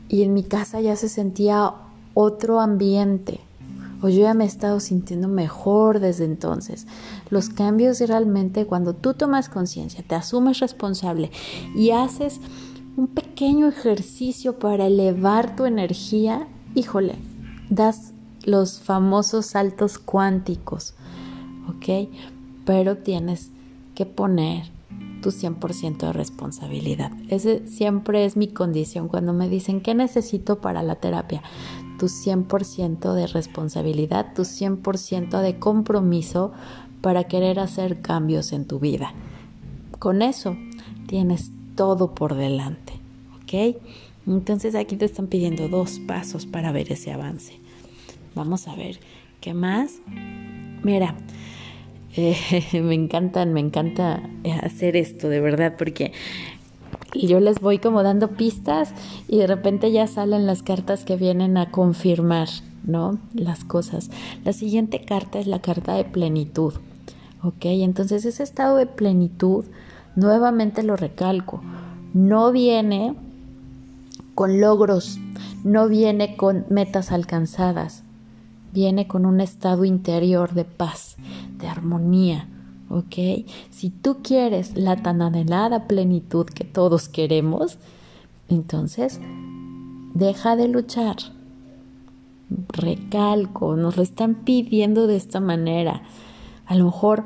y 0.07 0.23
en 0.23 0.33
mi 0.33 0.43
casa 0.43 0.81
ya 0.81 0.95
se 0.95 1.09
sentía 1.09 1.73
otro 2.13 2.59
ambiente, 2.59 3.39
o 4.01 4.09
yo 4.09 4.21
ya 4.21 4.33
me 4.33 4.45
he 4.45 4.47
estado 4.47 4.79
sintiendo 4.79 5.27
mejor 5.27 5.99
desde 5.99 6.25
entonces. 6.25 6.87
Los 7.29 7.49
cambios 7.49 7.99
realmente 7.99 8.65
cuando 8.65 8.93
tú 8.93 9.13
tomas 9.13 9.49
conciencia, 9.49 10.03
te 10.07 10.15
asumes 10.15 10.59
responsable 10.59 11.31
y 11.75 11.91
haces 11.91 12.39
un 12.95 13.07
pequeño 13.07 13.67
ejercicio 13.67 14.59
para 14.59 14.87
elevar 14.87 15.55
tu 15.55 15.65
energía, 15.65 16.47
híjole, 16.75 17.15
das 17.69 18.13
los 18.49 18.79
famosos 18.79 19.47
saltos 19.47 19.99
cuánticos, 19.99 20.93
¿ok? 21.67 22.09
Pero 22.65 22.97
tienes 22.97 23.51
que 23.95 24.05
poner 24.05 24.71
tu 25.21 25.31
100% 25.31 25.97
de 25.97 26.13
responsabilidad. 26.13 27.11
Ese 27.29 27.67
siempre 27.67 28.25
es 28.25 28.37
mi 28.37 28.47
condición 28.47 29.07
cuando 29.07 29.33
me 29.33 29.49
dicen 29.49 29.81
qué 29.81 29.93
necesito 29.93 30.61
para 30.61 30.83
la 30.83 30.95
terapia. 30.95 31.41
Tu 31.97 32.07
100% 32.07 33.13
de 33.13 33.27
responsabilidad, 33.27 34.33
tu 34.33 34.43
100% 34.43 35.41
de 35.41 35.59
compromiso 35.59 36.53
para 37.01 37.25
querer 37.25 37.59
hacer 37.59 38.01
cambios 38.01 38.53
en 38.53 38.65
tu 38.65 38.79
vida. 38.79 39.13
Con 39.99 40.21
eso 40.21 40.55
tienes 41.07 41.51
todo 41.75 42.15
por 42.15 42.35
delante, 42.35 42.93
¿ok? 43.41 43.75
Entonces 44.27 44.75
aquí 44.75 44.95
te 44.95 45.05
están 45.05 45.27
pidiendo 45.27 45.67
dos 45.67 45.99
pasos 46.07 46.45
para 46.45 46.71
ver 46.71 46.91
ese 46.91 47.11
avance. 47.11 47.59
Vamos 48.35 48.67
a 48.67 48.75
ver, 48.75 48.99
¿qué 49.41 49.53
más? 49.53 49.99
Mira, 50.83 51.15
eh, 52.15 52.35
me 52.81 52.95
encantan, 52.95 53.53
me 53.53 53.59
encanta 53.59 54.21
hacer 54.63 54.95
esto, 54.95 55.29
de 55.29 55.39
verdad, 55.39 55.75
porque 55.77 56.13
yo 57.13 57.39
les 57.39 57.59
voy 57.59 57.79
como 57.79 58.03
dando 58.03 58.29
pistas 58.29 58.93
y 59.27 59.37
de 59.37 59.47
repente 59.47 59.91
ya 59.91 60.07
salen 60.07 60.45
las 60.45 60.63
cartas 60.63 61.05
que 61.05 61.15
vienen 61.15 61.57
a 61.57 61.71
confirmar, 61.71 62.49
¿no? 62.85 63.19
Las 63.33 63.63
cosas. 63.63 64.09
La 64.45 64.53
siguiente 64.53 65.01
carta 65.01 65.39
es 65.39 65.47
la 65.47 65.61
carta 65.61 65.95
de 65.95 66.05
plenitud, 66.05 66.73
¿ok? 67.43 67.65
Entonces 67.65 68.25
ese 68.25 68.43
estado 68.43 68.77
de 68.77 68.85
plenitud, 68.85 69.65
nuevamente 70.15 70.83
lo 70.83 70.95
recalco, 70.95 71.61
no 72.13 72.51
viene 72.51 73.15
con 74.35 74.61
logros, 74.61 75.19
no 75.63 75.87
viene 75.89 76.37
con 76.37 76.65
metas 76.69 77.11
alcanzadas, 77.11 78.03
viene 78.73 79.07
con 79.07 79.25
un 79.25 79.41
estado 79.41 79.85
interior 79.85 80.53
de 80.53 80.65
paz, 80.65 81.17
de 81.57 81.67
armonía, 81.67 82.47
¿ok? 82.89 83.45
Si 83.69 83.89
tú 83.89 84.17
quieres 84.23 84.75
la 84.75 84.95
tan 84.97 85.21
anhelada 85.21 85.87
plenitud 85.87 86.45
que 86.45 86.63
todos 86.63 87.09
queremos, 87.09 87.77
entonces 88.47 89.19
deja 90.13 90.55
de 90.55 90.67
luchar. 90.67 91.17
Recalco, 92.69 93.75
nos 93.75 93.97
lo 93.97 94.03
están 94.03 94.35
pidiendo 94.43 95.07
de 95.07 95.15
esta 95.15 95.39
manera. 95.39 96.01
A 96.65 96.75
lo 96.75 96.85
mejor 96.85 97.25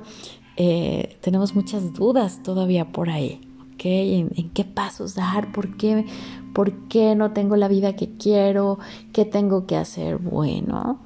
eh, 0.58 1.18
tenemos 1.22 1.56
muchas 1.56 1.94
dudas 1.94 2.44
todavía 2.44 2.92
por 2.92 3.10
ahí, 3.10 3.42
¿ok? 3.74 3.86
¿En, 3.86 4.32
¿En, 4.36 4.50
qué 4.50 4.66
pasos 4.66 5.16
dar? 5.16 5.52
¿Por 5.52 5.78
qué, 5.78 6.06
¿Por 6.54 6.74
qué 6.88 7.16
no 7.16 7.32
tengo 7.32 7.56
la 7.56 7.68
vida 7.68 7.96
que 7.96 8.18
quiero? 8.18 8.80
¿Qué 9.14 9.26
tengo 9.26 9.66
que 9.66 9.78
hacer? 9.78 10.18
Bueno, 10.18 11.00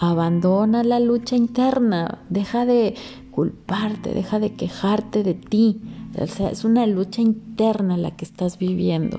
Abandona 0.00 0.84
la 0.84 1.00
lucha 1.00 1.34
interna, 1.34 2.20
deja 2.30 2.64
de 2.64 2.94
culparte, 3.32 4.14
deja 4.14 4.38
de 4.38 4.54
quejarte 4.54 5.24
de 5.24 5.34
ti. 5.34 5.80
O 6.16 6.26
sea, 6.28 6.50
es 6.50 6.64
una 6.64 6.86
lucha 6.86 7.20
interna 7.20 7.96
la 7.96 8.12
que 8.12 8.24
estás 8.24 8.58
viviendo. 8.58 9.18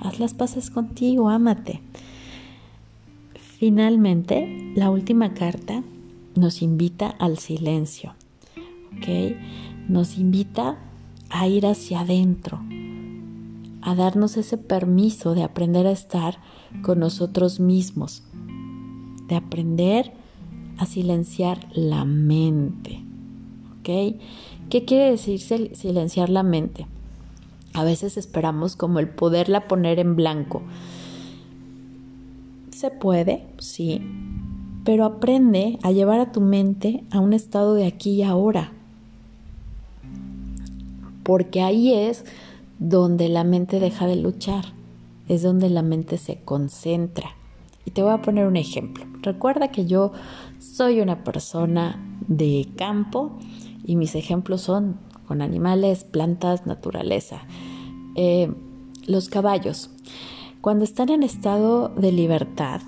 Haz 0.00 0.18
las 0.18 0.34
paces 0.34 0.70
contigo, 0.70 1.30
ámate. 1.30 1.80
Finalmente, 3.58 4.72
la 4.74 4.90
última 4.90 5.32
carta 5.32 5.84
nos 6.34 6.60
invita 6.60 7.08
al 7.08 7.38
silencio. 7.38 8.14
¿Ok? 8.96 9.36
Nos 9.88 10.18
invita 10.18 10.76
a 11.30 11.46
ir 11.46 11.66
hacia 11.66 12.00
adentro, 12.00 12.60
a 13.80 13.94
darnos 13.94 14.36
ese 14.36 14.58
permiso 14.58 15.34
de 15.34 15.44
aprender 15.44 15.86
a 15.86 15.92
estar 15.92 16.38
con 16.82 16.98
nosotros 16.98 17.60
mismos, 17.60 18.22
de 19.28 19.36
aprender 19.36 20.12
a 20.78 20.86
silenciar 20.86 21.66
la 21.72 22.04
mente. 22.04 23.02
¿Ok? 23.78 24.18
¿Qué 24.70 24.84
quiere 24.84 25.10
decir 25.10 25.40
silenciar 25.40 26.28
la 26.28 26.42
mente? 26.42 26.86
A 27.72 27.84
veces 27.84 28.16
esperamos 28.16 28.74
como 28.74 28.98
el 28.98 29.08
poderla 29.08 29.68
poner 29.68 29.98
en 29.98 30.16
blanco. 30.16 30.62
Se 32.70 32.90
puede, 32.90 33.46
sí, 33.58 34.02
pero 34.84 35.04
aprende 35.04 35.78
a 35.82 35.92
llevar 35.92 36.20
a 36.20 36.32
tu 36.32 36.40
mente 36.40 37.04
a 37.10 37.20
un 37.20 37.32
estado 37.32 37.74
de 37.74 37.86
aquí 37.86 38.12
y 38.12 38.22
ahora. 38.22 38.72
Porque 41.22 41.60
ahí 41.60 41.92
es 41.92 42.24
donde 42.78 43.28
la 43.28 43.44
mente 43.44 43.80
deja 43.80 44.06
de 44.06 44.16
luchar, 44.16 44.66
es 45.28 45.42
donde 45.42 45.70
la 45.70 45.82
mente 45.82 46.18
se 46.18 46.36
concentra. 46.36 47.30
Y 47.86 47.92
te 47.92 48.02
voy 48.02 48.12
a 48.12 48.20
poner 48.20 48.46
un 48.46 48.56
ejemplo. 48.56 49.06
Recuerda 49.22 49.68
que 49.68 49.86
yo 49.86 50.12
soy 50.58 51.00
una 51.00 51.24
persona 51.24 51.98
de 52.28 52.68
campo 52.76 53.38
y 53.86 53.96
mis 53.96 54.14
ejemplos 54.14 54.60
son 54.60 54.98
con 55.26 55.40
animales, 55.40 56.04
plantas, 56.04 56.66
naturaleza. 56.66 57.42
Eh, 58.16 58.52
los 59.06 59.28
caballos, 59.28 59.90
cuando 60.60 60.84
están 60.84 61.08
en 61.08 61.22
estado 61.22 61.88
de 61.88 62.12
libertad, 62.12 62.82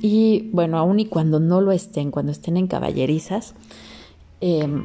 y 0.00 0.50
bueno, 0.52 0.78
aun 0.78 1.00
y 1.00 1.06
cuando 1.06 1.40
no 1.40 1.60
lo 1.60 1.72
estén, 1.72 2.10
cuando 2.10 2.30
estén 2.30 2.56
en 2.56 2.66
caballerizas, 2.66 3.54
em, 4.40 4.84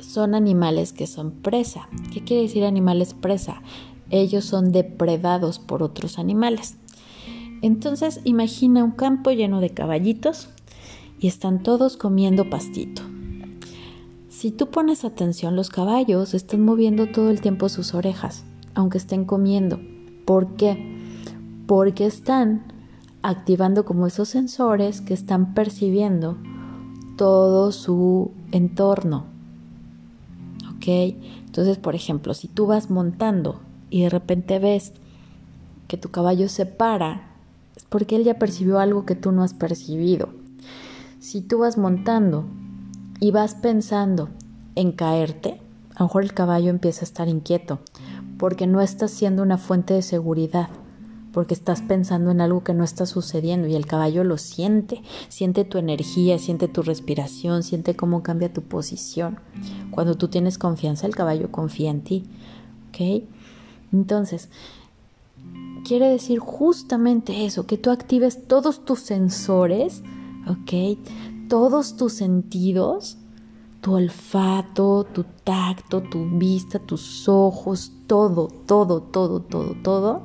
son 0.00 0.34
animales 0.34 0.92
que 0.92 1.06
son 1.08 1.32
presa. 1.32 1.88
¿Qué 2.12 2.22
quiere 2.22 2.44
decir 2.44 2.64
animales 2.64 3.14
presa? 3.14 3.62
Ellos 4.10 4.44
son 4.44 4.70
depredados 4.70 5.58
por 5.58 5.82
otros 5.82 6.20
animales. 6.20 6.76
Entonces 7.64 8.20
imagina 8.24 8.84
un 8.84 8.90
campo 8.90 9.30
lleno 9.30 9.62
de 9.62 9.70
caballitos 9.70 10.50
y 11.18 11.28
están 11.28 11.62
todos 11.62 11.96
comiendo 11.96 12.50
pastito. 12.50 13.00
Si 14.28 14.50
tú 14.50 14.68
pones 14.68 15.02
atención, 15.02 15.56
los 15.56 15.70
caballos 15.70 16.34
están 16.34 16.60
moviendo 16.60 17.06
todo 17.06 17.30
el 17.30 17.40
tiempo 17.40 17.70
sus 17.70 17.94
orejas, 17.94 18.44
aunque 18.74 18.98
estén 18.98 19.24
comiendo. 19.24 19.80
¿Por 20.26 20.56
qué? 20.56 20.76
Porque 21.66 22.04
están 22.04 22.64
activando 23.22 23.86
como 23.86 24.06
esos 24.06 24.28
sensores 24.28 25.00
que 25.00 25.14
están 25.14 25.54
percibiendo 25.54 26.36
todo 27.16 27.72
su 27.72 28.30
entorno. 28.52 29.24
¿Ok? 30.76 30.86
Entonces, 31.46 31.78
por 31.78 31.94
ejemplo, 31.94 32.34
si 32.34 32.46
tú 32.46 32.66
vas 32.66 32.90
montando 32.90 33.62
y 33.88 34.02
de 34.02 34.10
repente 34.10 34.58
ves 34.58 34.92
que 35.88 35.96
tu 35.96 36.10
caballo 36.10 36.50
se 36.50 36.66
para, 36.66 37.30
porque 37.94 38.16
él 38.16 38.24
ya 38.24 38.40
percibió 38.40 38.80
algo 38.80 39.06
que 39.06 39.14
tú 39.14 39.30
no 39.30 39.44
has 39.44 39.54
percibido. 39.54 40.30
Si 41.20 41.40
tú 41.42 41.58
vas 41.58 41.78
montando 41.78 42.44
y 43.20 43.30
vas 43.30 43.54
pensando 43.54 44.30
en 44.74 44.90
caerte, 44.90 45.60
a 45.94 46.00
lo 46.00 46.06
mejor 46.06 46.24
el 46.24 46.34
caballo 46.34 46.70
empieza 46.70 47.02
a 47.02 47.04
estar 47.04 47.28
inquieto 47.28 47.78
porque 48.36 48.66
no 48.66 48.80
estás 48.80 49.12
siendo 49.12 49.44
una 49.44 49.58
fuente 49.58 49.94
de 49.94 50.02
seguridad, 50.02 50.70
porque 51.32 51.54
estás 51.54 51.82
pensando 51.82 52.32
en 52.32 52.40
algo 52.40 52.64
que 52.64 52.74
no 52.74 52.82
está 52.82 53.06
sucediendo 53.06 53.68
y 53.68 53.76
el 53.76 53.86
caballo 53.86 54.24
lo 54.24 54.38
siente, 54.38 55.00
siente 55.28 55.64
tu 55.64 55.78
energía, 55.78 56.40
siente 56.40 56.66
tu 56.66 56.82
respiración, 56.82 57.62
siente 57.62 57.94
cómo 57.94 58.24
cambia 58.24 58.52
tu 58.52 58.62
posición. 58.62 59.38
Cuando 59.92 60.16
tú 60.16 60.26
tienes 60.26 60.58
confianza, 60.58 61.06
el 61.06 61.14
caballo 61.14 61.52
confía 61.52 61.92
en 61.92 62.00
ti, 62.00 62.24
¿ok? 62.88 63.22
Entonces, 63.92 64.48
quiere 65.84 66.08
decir 66.08 66.38
justamente 66.38 67.44
eso, 67.44 67.66
que 67.66 67.78
tú 67.78 67.90
actives 67.90 68.48
todos 68.48 68.84
tus 68.84 69.00
sensores, 69.00 70.02
¿ok? 70.46 70.98
Todos 71.48 71.96
tus 71.96 72.14
sentidos 72.14 73.18
tu 73.84 73.92
olfato, 73.92 75.04
tu 75.04 75.24
tacto, 75.44 76.00
tu 76.00 76.24
vista, 76.38 76.78
tus 76.78 77.28
ojos, 77.28 77.92
todo, 78.06 78.48
todo, 78.48 79.02
todo, 79.02 79.40
todo, 79.42 79.76
todo, 79.82 80.22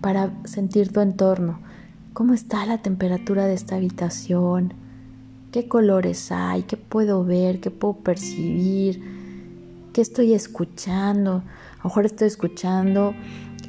para 0.00 0.32
sentir 0.44 0.90
tu 0.90 1.00
entorno. 1.00 1.60
¿Cómo 2.14 2.32
está 2.32 2.64
la 2.64 2.78
temperatura 2.78 3.44
de 3.44 3.52
esta 3.52 3.76
habitación? 3.76 4.72
¿Qué 5.52 5.68
colores 5.68 6.32
hay? 6.32 6.62
¿Qué 6.62 6.78
puedo 6.78 7.22
ver? 7.22 7.60
¿Qué 7.60 7.70
puedo 7.70 7.98
percibir? 7.98 9.02
¿Qué 9.92 10.00
estoy 10.00 10.32
escuchando? 10.32 11.42
A 11.74 11.82
lo 11.82 11.84
mejor 11.84 12.06
estoy 12.06 12.28
escuchando 12.28 13.12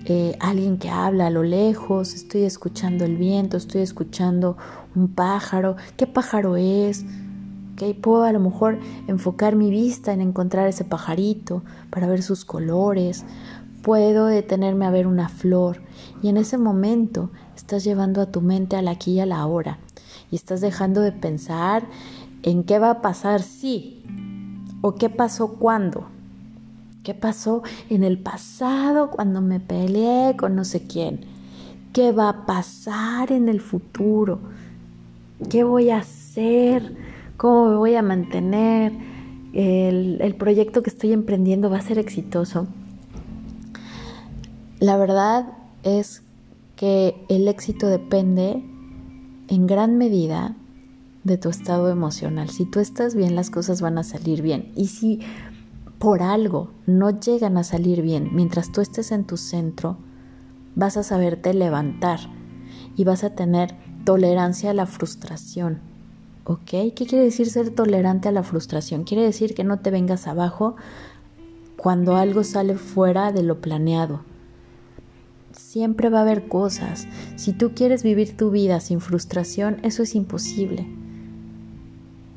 eh, 0.10 0.38
alguien 0.40 0.78
que 0.78 0.90
habla 0.90 1.28
a 1.28 1.30
lo 1.30 1.44
lejos, 1.44 2.14
estoy 2.14 2.44
escuchando 2.44 3.04
el 3.04 3.18
viento, 3.18 3.58
estoy 3.58 3.82
escuchando 3.82 4.56
un 4.96 5.10
pájaro. 5.10 5.76
¿Qué 5.98 6.08
pájaro 6.08 6.56
es? 6.56 7.06
Puedo 8.02 8.24
a 8.24 8.32
lo 8.32 8.40
mejor 8.40 8.80
enfocar 9.08 9.58
mi 9.58 9.70
vista 9.70 10.14
en 10.14 10.22
encontrar 10.22 10.70
ese 10.70 10.86
pajarito 10.86 11.62
para 11.90 12.08
ver 12.08 12.24
sus 12.24 12.46
colores. 12.46 13.26
Puedo 13.82 14.28
detenerme 14.28 14.86
a 14.86 14.92
ver 14.92 15.08
una 15.08 15.28
flor 15.28 15.82
y 16.24 16.30
en 16.30 16.38
ese 16.38 16.58
momento 16.58 17.30
estás 17.58 17.84
llevando 17.84 18.22
a 18.22 18.32
tu 18.32 18.40
mente 18.40 18.78
al 18.78 18.88
aquí 18.88 19.12
y 19.12 19.20
a 19.20 19.26
la 19.26 19.46
hora 19.46 19.78
y 20.32 20.38
estás 20.38 20.62
dejando 20.62 21.02
de 21.02 21.12
pensar 21.12 21.86
en 22.44 22.64
qué 22.64 22.80
va 22.80 22.92
a 22.92 23.02
pasar 23.02 23.42
si 23.42 24.06
o 24.80 24.96
qué 24.96 25.10
pasó 25.10 25.56
cuando. 25.56 26.17
¿Qué 27.08 27.14
pasó 27.14 27.64
en 27.90 28.04
el 28.04 28.20
pasado 28.20 29.10
cuando 29.10 29.40
me 29.40 29.62
peleé 29.62 30.36
con 30.36 30.58
no 30.58 30.66
sé 30.66 30.88
quién? 30.88 31.22
¿Qué 31.94 32.12
va 32.12 32.28
a 32.28 32.46
pasar 32.46 33.32
en 33.32 33.48
el 33.48 33.62
futuro? 33.62 34.42
¿Qué 35.50 35.64
voy 35.64 35.90
a 35.90 36.00
hacer? 36.00 36.98
cómo 37.38 37.70
me 37.70 37.76
voy 37.78 37.96
a 37.96 38.02
mantener, 38.02 38.92
el, 39.54 40.36
proyecto 40.38 40.84
que 40.84 40.90
estoy 40.90 41.14
emprendiendo 41.14 41.70
va 41.70 41.78
a 41.78 41.82
ser 41.82 41.98
exitoso. 41.98 42.68
La 44.82 44.98
verdad 44.98 45.46
es 45.84 46.24
que 46.76 47.16
el 47.30 47.48
éxito 47.48 47.88
depende 47.88 48.62
en 49.48 49.66
gran 49.66 49.98
medida 49.98 50.58
de 51.24 51.38
tu 51.38 51.48
estado 51.48 51.90
emocional. 51.90 52.50
Si 52.50 52.66
tú 52.66 52.82
estás 52.82 53.16
bien, 53.16 53.34
las 53.34 53.50
cosas 53.50 53.80
van 53.80 53.98
a 53.98 54.04
salir 54.04 54.42
bien. 54.42 54.74
Y 54.76 54.88
si 54.88 55.22
por 56.00 56.22
algo 56.22 56.70
no 56.86 57.20
llegan 57.20 57.58
a 57.58 57.64
salir 57.64 58.02
bien, 58.02 58.30
mientras 58.34 58.72
tú 58.72 58.82
estés 58.82 59.12
en 59.12 59.26
tu 59.26 59.38
centro, 59.38 59.98
vas 60.76 60.96
a 60.96 61.04
saberte 61.04 61.54
levantar 61.54 62.20
y 62.96 63.04
vas 63.04 63.24
a 63.24 63.32
tener 63.32 63.76
tolerancia 64.06 64.72
a 64.72 64.74
la 64.74 64.86
frustración. 64.86 65.80
¿Ok? 66.44 66.70
¿Qué 66.70 66.94
quiere 66.94 67.26
decir 67.26 67.50
ser 67.50 67.72
tolerante 67.72 68.30
a 68.30 68.32
la 68.32 68.44
frustración? 68.44 69.04
Quiere 69.04 69.24
decir 69.24 69.54
que 69.54 69.64
no 69.64 69.80
te 69.80 69.92
vengas 69.92 70.28
abajo 70.28 70.76
cuando 71.76 72.16
algo 72.16 72.44
sale 72.44 72.76
fuera 72.76 73.32
de 73.32 73.44
lo 73.44 73.60
planeado. 73.60 74.22
Siempre 75.52 76.10
va 76.10 76.20
a 76.20 76.22
haber 76.22 76.48
cosas. 76.48 77.08
Si 77.36 77.54
tú 77.54 77.72
quieres 77.74 78.04
vivir 78.04 78.38
tu 78.38 78.52
vida 78.52 78.80
sin 78.80 79.02
frustración, 79.02 79.80
eso 79.84 80.04
es 80.04 80.16
imposible. 80.16 80.88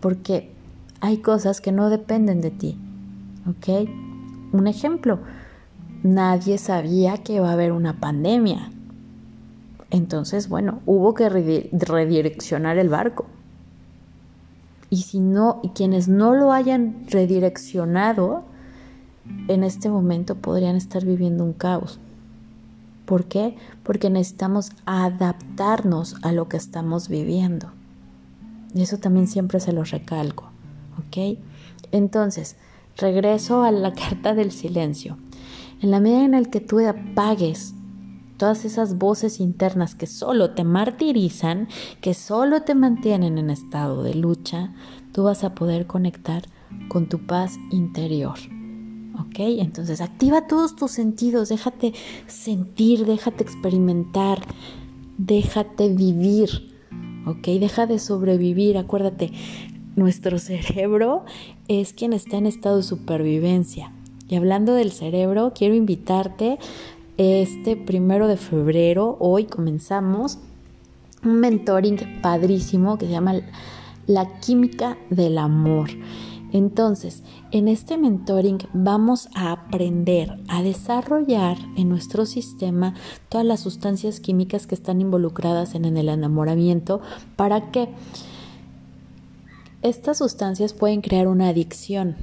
Porque 0.00 0.50
hay 1.00 1.18
cosas 1.18 1.60
que 1.60 1.72
no 1.72 1.90
dependen 1.90 2.40
de 2.40 2.50
ti. 2.50 2.78
¿Ok? 3.50 3.88
Un 4.52 4.66
ejemplo. 4.66 5.20
Nadie 6.02 6.58
sabía 6.58 7.18
que 7.18 7.34
iba 7.34 7.50
a 7.50 7.52
haber 7.52 7.72
una 7.72 8.00
pandemia. 8.00 8.70
Entonces, 9.90 10.48
bueno, 10.48 10.80
hubo 10.86 11.14
que 11.14 11.28
redireccionar 11.28 12.78
el 12.78 12.88
barco 12.88 13.26
y 14.90 15.02
si 15.02 15.20
no, 15.20 15.60
y 15.62 15.68
quienes 15.68 16.08
no 16.08 16.34
lo 16.34 16.52
hayan 16.52 17.06
redireccionado, 17.08 18.42
en 19.46 19.62
este 19.62 19.88
momento 19.88 20.34
podrían 20.34 20.74
estar 20.74 21.04
viviendo 21.04 21.44
un 21.44 21.52
caos. 21.52 22.00
¿Por 23.06 23.24
qué? 23.26 23.56
Porque 23.84 24.10
necesitamos 24.10 24.72
adaptarnos 24.86 26.16
a 26.22 26.32
lo 26.32 26.48
que 26.48 26.56
estamos 26.56 27.08
viviendo. 27.08 27.70
Y 28.74 28.82
eso 28.82 28.98
también 28.98 29.28
siempre 29.28 29.60
se 29.60 29.72
lo 29.72 29.84
recalco. 29.84 30.50
¿Ok? 30.98 31.38
Entonces, 31.92 32.56
regreso 33.00 33.62
a 33.62 33.72
la 33.72 33.92
carta 33.94 34.34
del 34.34 34.52
silencio. 34.52 35.18
En 35.80 35.90
la 35.90 36.00
medida 36.00 36.24
en 36.24 36.32
la 36.32 36.42
que 36.44 36.60
tú 36.60 36.78
apagues 36.86 37.74
todas 38.36 38.64
esas 38.64 38.96
voces 38.96 39.38
internas 39.38 39.94
que 39.94 40.06
solo 40.06 40.52
te 40.52 40.64
martirizan, 40.64 41.68
que 42.00 42.14
solo 42.14 42.62
te 42.62 42.74
mantienen 42.74 43.36
en 43.36 43.50
estado 43.50 44.02
de 44.02 44.14
lucha, 44.14 44.72
tú 45.12 45.24
vas 45.24 45.44
a 45.44 45.54
poder 45.54 45.86
conectar 45.86 46.44
con 46.88 47.08
tu 47.08 47.26
paz 47.26 47.58
interior. 47.70 48.38
¿Ok? 49.20 49.36
Entonces 49.38 50.00
activa 50.00 50.46
todos 50.46 50.74
tus 50.74 50.92
sentidos, 50.92 51.50
déjate 51.50 51.92
sentir, 52.26 53.04
déjate 53.04 53.42
experimentar, 53.42 54.40
déjate 55.18 55.90
vivir. 55.90 56.70
¿Ok? 57.26 57.46
Deja 57.46 57.86
de 57.86 57.98
sobrevivir. 57.98 58.78
Acuérdate, 58.78 59.32
nuestro 60.00 60.38
cerebro 60.38 61.24
es 61.68 61.92
quien 61.92 62.12
está 62.12 62.38
en 62.38 62.46
estado 62.46 62.78
de 62.78 62.82
supervivencia. 62.82 63.92
Y 64.28 64.34
hablando 64.34 64.74
del 64.74 64.92
cerebro, 64.92 65.52
quiero 65.54 65.74
invitarte 65.74 66.58
este 67.18 67.76
primero 67.76 68.26
de 68.26 68.38
febrero, 68.38 69.18
hoy 69.20 69.44
comenzamos 69.44 70.38
un 71.22 71.38
mentoring 71.38 72.20
padrísimo 72.22 72.96
que 72.96 73.06
se 73.06 73.12
llama 73.12 73.34
La 74.06 74.40
química 74.40 74.96
del 75.10 75.36
amor. 75.36 75.90
Entonces, 76.52 77.22
en 77.52 77.68
este 77.68 77.98
mentoring 77.98 78.58
vamos 78.72 79.28
a 79.34 79.52
aprender 79.52 80.40
a 80.48 80.62
desarrollar 80.62 81.58
en 81.76 81.90
nuestro 81.90 82.24
sistema 82.24 82.94
todas 83.28 83.46
las 83.46 83.60
sustancias 83.60 84.18
químicas 84.18 84.66
que 84.66 84.74
están 84.74 85.02
involucradas 85.02 85.74
en 85.74 85.84
el 85.84 86.08
enamoramiento 86.08 87.02
para 87.36 87.70
que 87.70 87.90
estas 89.82 90.18
sustancias 90.18 90.72
pueden 90.72 91.00
crear 91.00 91.28
una 91.28 91.48
adicción. 91.48 92.16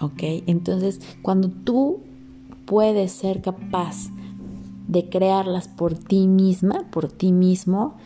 ¿Ok? 0.00 0.22
Entonces, 0.46 1.00
cuando 1.22 1.48
tú 1.48 2.00
puedes 2.66 3.12
ser 3.12 3.42
capaz 3.42 4.08
de 4.88 5.08
crearlas 5.08 5.68
por 5.68 5.94
ti 5.94 6.26
misma, 6.26 6.84
por 6.90 7.10
ti 7.10 7.32
mismo, 7.32 7.96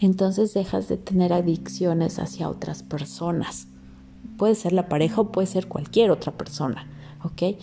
entonces 0.00 0.54
dejas 0.54 0.88
de 0.88 0.96
tener 0.96 1.32
adicciones 1.32 2.18
hacia 2.18 2.48
otras 2.48 2.82
personas. 2.82 3.68
Puede 4.36 4.54
ser 4.54 4.72
la 4.72 4.88
pareja 4.88 5.22
o 5.22 5.32
puede 5.32 5.46
ser 5.46 5.66
cualquier 5.66 6.10
otra 6.10 6.32
persona, 6.32 6.86
¿ok? 7.24 7.58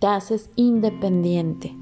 Te 0.00 0.06
haces 0.06 0.50
independiente 0.56 1.74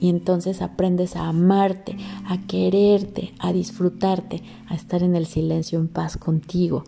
y 0.00 0.08
entonces 0.08 0.62
aprendes 0.62 1.16
a 1.16 1.28
amarte, 1.28 1.96
a 2.26 2.38
quererte, 2.46 3.32
a 3.38 3.52
disfrutarte, 3.52 4.42
a 4.68 4.74
estar 4.74 5.02
en 5.02 5.14
el 5.14 5.26
silencio 5.26 5.78
en 5.78 5.88
paz 5.88 6.16
contigo. 6.16 6.84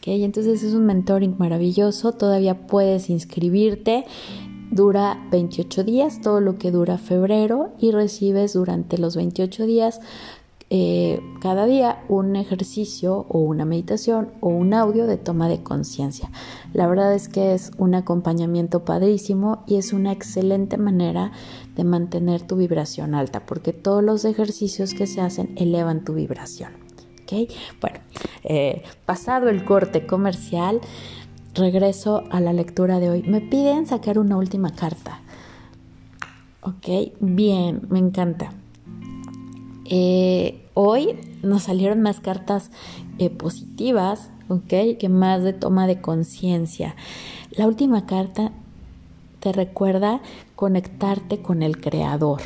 ¿Ok? 0.00 0.08
Entonces 0.08 0.62
es 0.62 0.74
un 0.74 0.86
mentoring 0.86 1.36
maravilloso, 1.38 2.12
todavía 2.12 2.66
puedes 2.66 3.08
inscribirte 3.10 4.04
dura 4.70 5.26
28 5.30 5.84
días, 5.84 6.20
todo 6.20 6.40
lo 6.40 6.56
que 6.56 6.70
dura 6.70 6.96
febrero, 6.96 7.70
y 7.78 7.90
recibes 7.90 8.52
durante 8.52 8.98
los 8.98 9.16
28 9.16 9.66
días 9.66 10.00
eh, 10.72 11.20
cada 11.40 11.66
día 11.66 12.04
un 12.08 12.36
ejercicio 12.36 13.26
o 13.28 13.40
una 13.40 13.64
meditación 13.64 14.30
o 14.38 14.50
un 14.50 14.72
audio 14.72 15.08
de 15.08 15.16
toma 15.16 15.48
de 15.48 15.64
conciencia. 15.64 16.30
La 16.72 16.86
verdad 16.86 17.12
es 17.12 17.28
que 17.28 17.54
es 17.54 17.72
un 17.76 17.96
acompañamiento 17.96 18.84
padrísimo 18.84 19.64
y 19.66 19.76
es 19.76 19.92
una 19.92 20.12
excelente 20.12 20.76
manera 20.76 21.32
de 21.74 21.82
mantener 21.82 22.42
tu 22.42 22.54
vibración 22.54 23.16
alta 23.16 23.46
porque 23.46 23.72
todos 23.72 24.04
los 24.04 24.24
ejercicios 24.24 24.94
que 24.94 25.08
se 25.08 25.20
hacen 25.20 25.52
elevan 25.56 26.04
tu 26.04 26.14
vibración. 26.14 26.89
Bueno, 27.80 27.98
eh, 28.44 28.82
pasado 29.06 29.48
el 29.48 29.64
corte 29.64 30.06
comercial, 30.06 30.80
regreso 31.54 32.24
a 32.30 32.40
la 32.40 32.52
lectura 32.52 32.98
de 32.98 33.10
hoy. 33.10 33.22
Me 33.22 33.40
piden 33.40 33.86
sacar 33.86 34.18
una 34.18 34.36
última 34.36 34.70
carta. 34.70 35.20
Ok, 36.62 37.14
bien, 37.20 37.82
me 37.88 37.98
encanta. 37.98 38.52
Eh, 39.86 40.62
hoy 40.74 41.16
nos 41.42 41.64
salieron 41.64 42.00
más 42.02 42.20
cartas 42.20 42.70
eh, 43.18 43.30
positivas, 43.30 44.30
¿ok? 44.48 44.98
Que 44.98 45.08
más 45.08 45.42
de 45.42 45.52
toma 45.52 45.86
de 45.86 46.00
conciencia. 46.00 46.94
La 47.50 47.66
última 47.66 48.06
carta 48.06 48.52
te 49.40 49.52
recuerda 49.52 50.20
conectarte 50.54 51.40
con 51.40 51.62
el 51.62 51.80
Creador, 51.80 52.42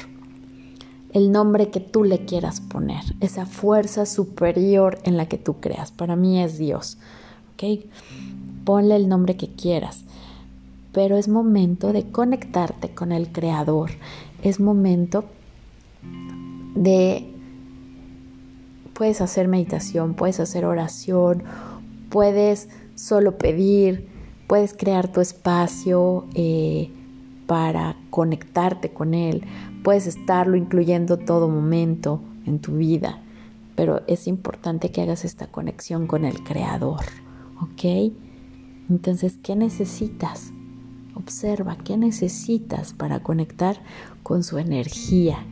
el 1.15 1.33
nombre 1.33 1.71
que 1.71 1.81
tú 1.81 2.05
le 2.05 2.27
quieras 2.27 2.61
poner, 2.61 3.03
esa 3.21 3.47
fuerza 3.47 4.05
superior 4.05 4.99
en 5.05 5.17
la 5.17 5.27
que 5.27 5.39
tú 5.39 5.61
creas. 5.61 5.91
Para 5.91 6.17
mí 6.17 6.43
es 6.43 6.59
Dios. 6.59 6.99
Ponle 8.65 8.97
el 8.97 9.09
nombre 9.09 9.37
que 9.37 9.49
quieras, 9.49 10.05
pero 10.93 11.17
es 11.17 11.29
momento 11.29 11.95
de 11.95 12.11
conectarte 12.11 12.91
con 12.91 13.11
el 13.11 13.33
Creador, 13.33 13.91
es 14.43 14.61
momento 14.61 15.25
de 16.75 17.31
Puedes 18.95 19.21
hacer 19.21 19.49
meditación, 19.49 20.15
puedes 20.15 20.39
hacer 20.39 20.65
oración, 20.65 21.43
puedes 22.11 22.69
solo 22.95 23.39
pedir, 23.39 24.07
puedes 24.47 24.73
crear 24.73 25.11
tu 25.11 25.21
espacio 25.21 26.27
eh, 26.35 26.93
para 27.47 27.97
conectarte 28.11 28.93
con 28.93 29.15
Él, 29.15 29.43
puedes 29.83 30.07
estarlo 30.07 30.57
incluyendo 30.57 31.19
todo 31.19 31.49
momento 31.49 32.21
en 32.47 32.59
tu 32.59 32.77
vida, 32.77 33.23
pero 33.75 34.03
es 34.07 34.27
importante 34.27 34.91
que 34.91 35.03
hagas 35.03 35.25
esta 35.25 35.47
conexión 35.47 36.07
con 36.07 36.25
el 36.25 36.43
Creador, 36.43 37.05
¿ok? 37.61 38.13
Entonces, 38.89 39.39
¿qué 39.43 39.57
necesitas? 39.57 40.53
Observa 41.15 41.77
qué 41.77 41.97
necesitas 41.97 42.93
para 42.93 43.21
conectar 43.21 43.77
con 44.23 44.43
su 44.43 44.59
energía 44.59 45.45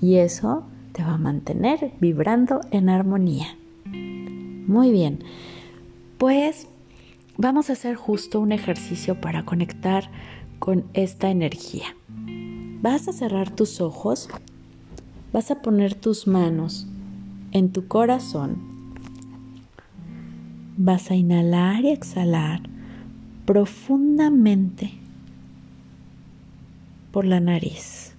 y 0.00 0.16
eso 0.16 0.64
te 0.92 1.02
va 1.02 1.14
a 1.14 1.18
mantener 1.18 1.92
vibrando 2.00 2.60
en 2.70 2.88
armonía. 2.88 3.56
Muy 3.86 4.90
bien, 4.90 5.22
pues 6.18 6.68
vamos 7.36 7.70
a 7.70 7.74
hacer 7.74 7.94
justo 7.96 8.40
un 8.40 8.52
ejercicio 8.52 9.20
para 9.20 9.44
conectar 9.44 10.10
con 10.66 10.84
esta 10.94 11.30
energía. 11.30 11.94
Vas 12.82 13.06
a 13.06 13.12
cerrar 13.12 13.54
tus 13.54 13.80
ojos, 13.80 14.28
vas 15.32 15.52
a 15.52 15.62
poner 15.62 15.94
tus 15.94 16.26
manos 16.26 16.88
en 17.52 17.70
tu 17.70 17.86
corazón, 17.86 18.56
vas 20.76 21.12
a 21.12 21.14
inhalar 21.14 21.84
y 21.84 21.90
exhalar 21.90 22.62
profundamente 23.44 24.90
por 27.12 27.26
la 27.26 27.38
nariz. 27.38 28.16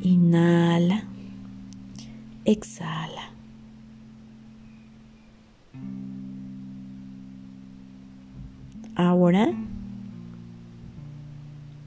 Inhala. 0.00 1.04
Exhala. 2.46 2.99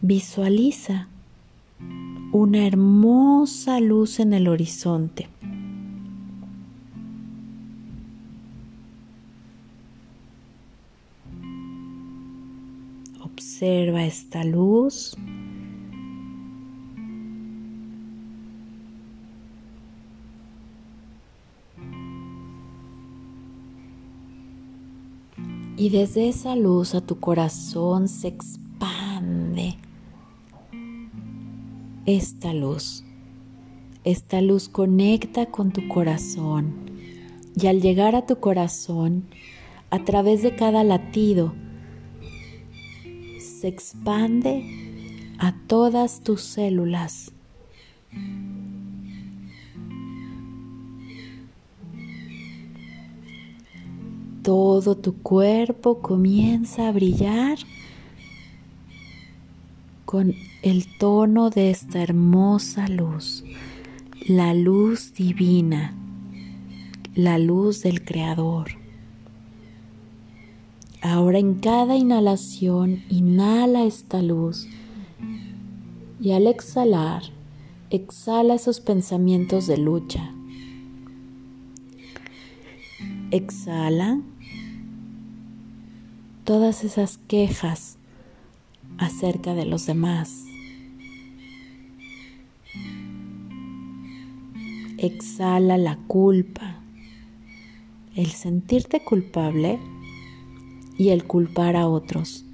Visualiza 0.03 1.07
una 2.33 2.67
hermosa 2.67 3.79
luz 3.79 4.19
en 4.19 4.33
el 4.33 4.49
horizonte. 4.49 5.29
Observa 13.21 14.03
esta 14.03 14.43
luz 14.43 15.15
Y 25.75 25.89
desde 25.89 26.29
esa 26.29 26.55
luz 26.55 26.93
a 26.93 27.01
tu 27.01 27.19
corazón 27.19 28.07
se 28.07 28.27
expande 28.27 28.62
esta 32.05 32.53
luz. 32.53 33.03
Esta 34.03 34.41
luz 34.41 34.67
conecta 34.67 35.45
con 35.47 35.71
tu 35.71 35.87
corazón 35.87 36.73
y 37.55 37.67
al 37.67 37.81
llegar 37.81 38.15
a 38.15 38.25
tu 38.25 38.39
corazón, 38.39 39.23
a 39.89 40.03
través 40.03 40.41
de 40.41 40.55
cada 40.55 40.83
latido, 40.83 41.53
se 43.39 43.67
expande 43.67 44.65
a 45.37 45.55
todas 45.67 46.21
tus 46.21 46.41
células 46.41 47.33
todo 54.43 54.95
tu 54.95 55.15
cuerpo 55.23 56.01
comienza 56.01 56.89
a 56.89 56.91
brillar 56.91 57.57
con 60.05 60.33
el 60.63 60.88
tono 60.97 61.49
de 61.49 61.71
esta 61.71 62.02
hermosa 62.02 62.88
luz, 62.88 63.43
la 64.30 64.54
luz 64.54 65.13
divina, 65.13 65.93
la 67.15 67.38
luz 67.38 67.84
del 67.84 68.06
Creador. 68.06 68.69
Ahora 71.02 71.38
en 71.38 71.56
cada 71.56 71.97
inhalación, 71.97 73.04
inhala 73.10 73.84
esta 73.84 74.21
luz 74.21 74.69
y 76.21 76.32
al 76.32 76.47
exhalar, 76.47 77.23
exhala 77.89 78.54
esos 78.54 78.80
pensamientos 78.80 79.67
de 79.67 79.78
lucha. 79.78 80.34
Exhala 83.32 84.21
todas 86.45 86.86
esas 86.86 87.17
quejas 87.17 87.97
acerca 88.97 89.54
de 89.56 89.65
los 89.65 89.86
demás. 89.86 90.42
exhala 95.05 95.77
la 95.77 95.97
culpa. 96.07 96.79
El 98.15 98.27
sentirte 98.27 99.03
culpable 99.03 99.79
y 100.97 101.09
el 101.09 101.25
culpar 101.25 101.75
a 101.75 101.87
otros. 101.87 102.45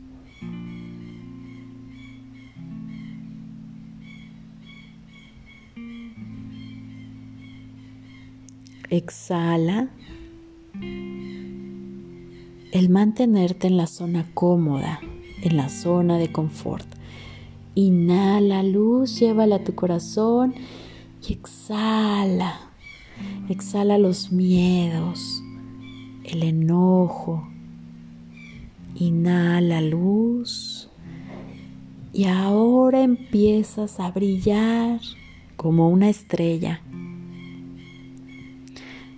Exhala 8.89 9.89
el 12.71 12.89
mantenerte 12.89 13.67
en 13.67 13.77
la 13.77 13.85
zona 13.85 14.25
cómoda, 14.33 14.99
en 15.43 15.55
la 15.55 15.69
zona 15.69 16.17
de 16.17 16.31
confort. 16.31 16.87
Inhala 17.75 18.63
luz, 18.63 19.19
llévala 19.19 19.57
a 19.57 19.63
tu 19.63 19.75
corazón 19.75 20.55
y 21.27 21.33
exhala. 21.33 22.59
Exhala 23.49 23.97
los 23.97 24.31
miedos, 24.31 25.43
el 26.23 26.43
enojo. 26.43 27.47
Inhala 28.95 29.81
luz. 29.81 30.89
Y 32.11 32.25
ahora 32.25 33.01
empiezas 33.03 33.99
a 33.99 34.11
brillar 34.11 34.99
como 35.55 35.89
una 35.89 36.09
estrella. 36.09 36.81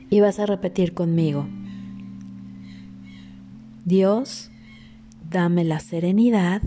Y 0.10 0.20
vas 0.20 0.40
a 0.40 0.46
repetir 0.46 0.94
conmigo. 0.94 1.48
Dios, 3.86 4.52
dame 5.30 5.64
la 5.64 5.80
serenidad 5.80 6.62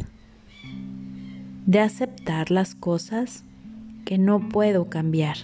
de 1.67 1.81
aceptar 1.81 2.51
las 2.51 2.75
cosas 2.75 3.45
que 4.05 4.19
no 4.19 4.49
puedo 4.49 4.89
cambiar. 4.89 5.37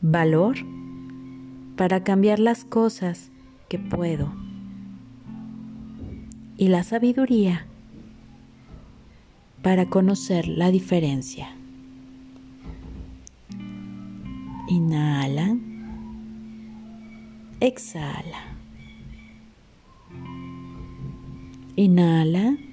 Valor 0.00 0.56
para 1.76 2.02
cambiar 2.04 2.38
las 2.38 2.64
cosas 2.64 3.30
que 3.68 3.78
puedo. 3.78 4.32
Y 6.56 6.68
la 6.68 6.82
sabiduría 6.82 7.66
para 9.62 9.86
conocer 9.86 10.48
la 10.48 10.70
diferencia. 10.70 11.54
Inhala. 14.68 15.56
Exhala. 17.60 18.56
Inhala. 21.76 22.69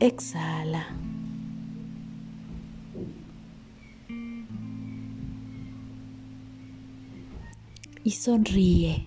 Exhala. 0.00 0.86
Y 8.02 8.10
sonríe. 8.10 9.04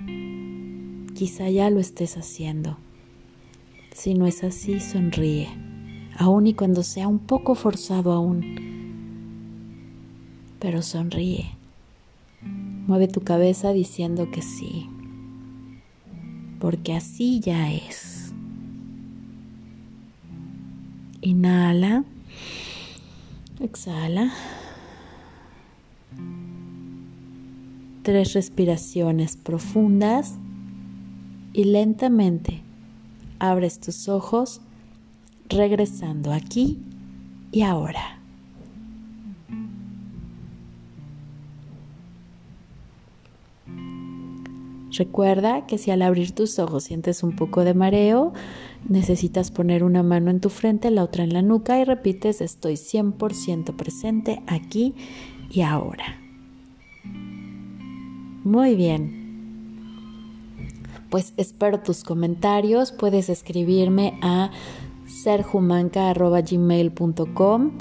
Quizá 1.13 1.49
ya 1.49 1.69
lo 1.69 1.79
estés 1.79 2.17
haciendo. 2.17 2.77
Si 3.91 4.13
no 4.13 4.25
es 4.27 4.43
así, 4.43 4.79
sonríe, 4.79 5.49
aun 6.17 6.47
y 6.47 6.53
cuando 6.53 6.83
sea 6.83 7.07
un 7.07 7.19
poco 7.19 7.55
forzado 7.55 8.11
aún. 8.13 8.43
Pero 10.59 10.81
sonríe. 10.81 11.51
Mueve 12.87 13.07
tu 13.07 13.21
cabeza 13.21 13.73
diciendo 13.73 14.29
que 14.31 14.41
sí, 14.41 14.87
porque 16.59 16.93
así 16.93 17.39
ya 17.39 17.73
es. 17.73 18.06
Inhala, 21.27 22.05
exhala. 23.59 24.31
Tres 28.01 28.31
respiraciones 28.31 29.35
profundas 29.35 30.35
y 31.51 31.65
lentamente 31.65 32.61
abres 33.39 33.81
tus 33.81 34.07
ojos 34.07 34.61
regresando 35.49 36.31
aquí 36.31 36.79
y 37.51 37.63
ahora. 37.63 38.21
Recuerda 44.97 45.65
que 45.67 45.77
si 45.77 45.91
al 45.91 46.03
abrir 46.03 46.31
tus 46.31 46.57
ojos 46.57 46.85
sientes 46.85 47.21
un 47.21 47.35
poco 47.35 47.65
de 47.65 47.73
mareo, 47.73 48.31
necesitas 48.89 49.51
poner 49.51 49.83
una 49.83 50.03
mano 50.03 50.31
en 50.31 50.39
tu 50.39 50.49
frente, 50.49 50.91
la 50.91 51.03
otra 51.03 51.23
en 51.23 51.33
la 51.33 51.41
nuca 51.41 51.79
y 51.79 51.83
repites 51.83 52.41
estoy 52.41 52.73
100% 52.73 53.75
presente 53.75 54.41
aquí 54.47 54.95
y 55.49 55.61
ahora. 55.61 56.19
Muy 58.43 58.75
bien 58.75 59.27
pues 61.09 61.33
espero 61.37 61.79
tus 61.79 62.03
comentarios. 62.03 62.91
Puedes 62.91 63.29
escribirme 63.29 64.19
a 64.21 64.51
serjumanca.gmail.com. 65.07 67.71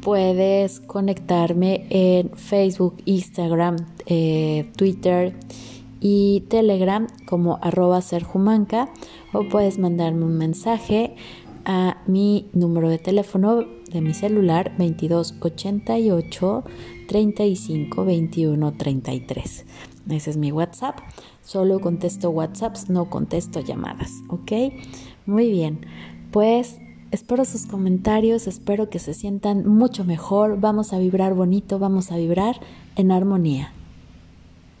Puedes 0.00 0.80
conectarme 0.80 1.86
en 1.90 2.30
Facebook, 2.30 2.96
Instagram, 3.04 3.76
eh, 4.06 4.68
Twitter 4.76 5.32
y 6.00 6.40
Telegram 6.48 7.06
como 7.26 7.60
arroba 7.62 8.00
serjumanca 8.00 8.88
o 9.32 9.48
puedes 9.48 9.78
mandarme 9.78 10.24
un 10.24 10.36
mensaje 10.38 11.14
a 11.64 12.02
mi 12.06 12.48
número 12.52 12.88
de 12.88 12.98
teléfono 12.98 13.64
de 13.90 14.00
mi 14.00 14.14
celular 14.14 14.72
2288 14.78 16.64
35 17.06 18.04
21 18.04 18.72
33. 18.72 19.66
Ese 20.10 20.30
es 20.30 20.36
mi 20.36 20.50
WhatsApp. 20.50 20.98
Solo 21.42 21.80
contesto 21.80 22.30
WhatsApps, 22.30 22.90
no 22.90 23.10
contesto 23.10 23.60
llamadas, 23.60 24.22
¿ok? 24.28 24.52
Muy 25.26 25.50
bien, 25.50 25.86
pues 26.30 26.78
espero 27.10 27.44
sus 27.44 27.66
comentarios, 27.66 28.46
espero 28.46 28.88
que 28.90 28.98
se 28.98 29.14
sientan 29.14 29.66
mucho 29.66 30.04
mejor, 30.04 30.58
vamos 30.60 30.92
a 30.92 30.98
vibrar 30.98 31.34
bonito, 31.34 31.78
vamos 31.78 32.10
a 32.10 32.16
vibrar 32.16 32.60
en 32.96 33.12
armonía. 33.12 33.72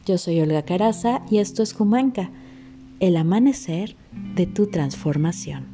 Yo 0.06 0.18
soy 0.18 0.40
Olga 0.40 0.62
Caraza 0.62 1.22
y 1.30 1.38
esto 1.38 1.62
es 1.62 1.74
Jumanca, 1.74 2.30
el 3.02 3.16
amanecer 3.16 3.96
de 4.36 4.46
tu 4.46 4.68
transformación. 4.68 5.71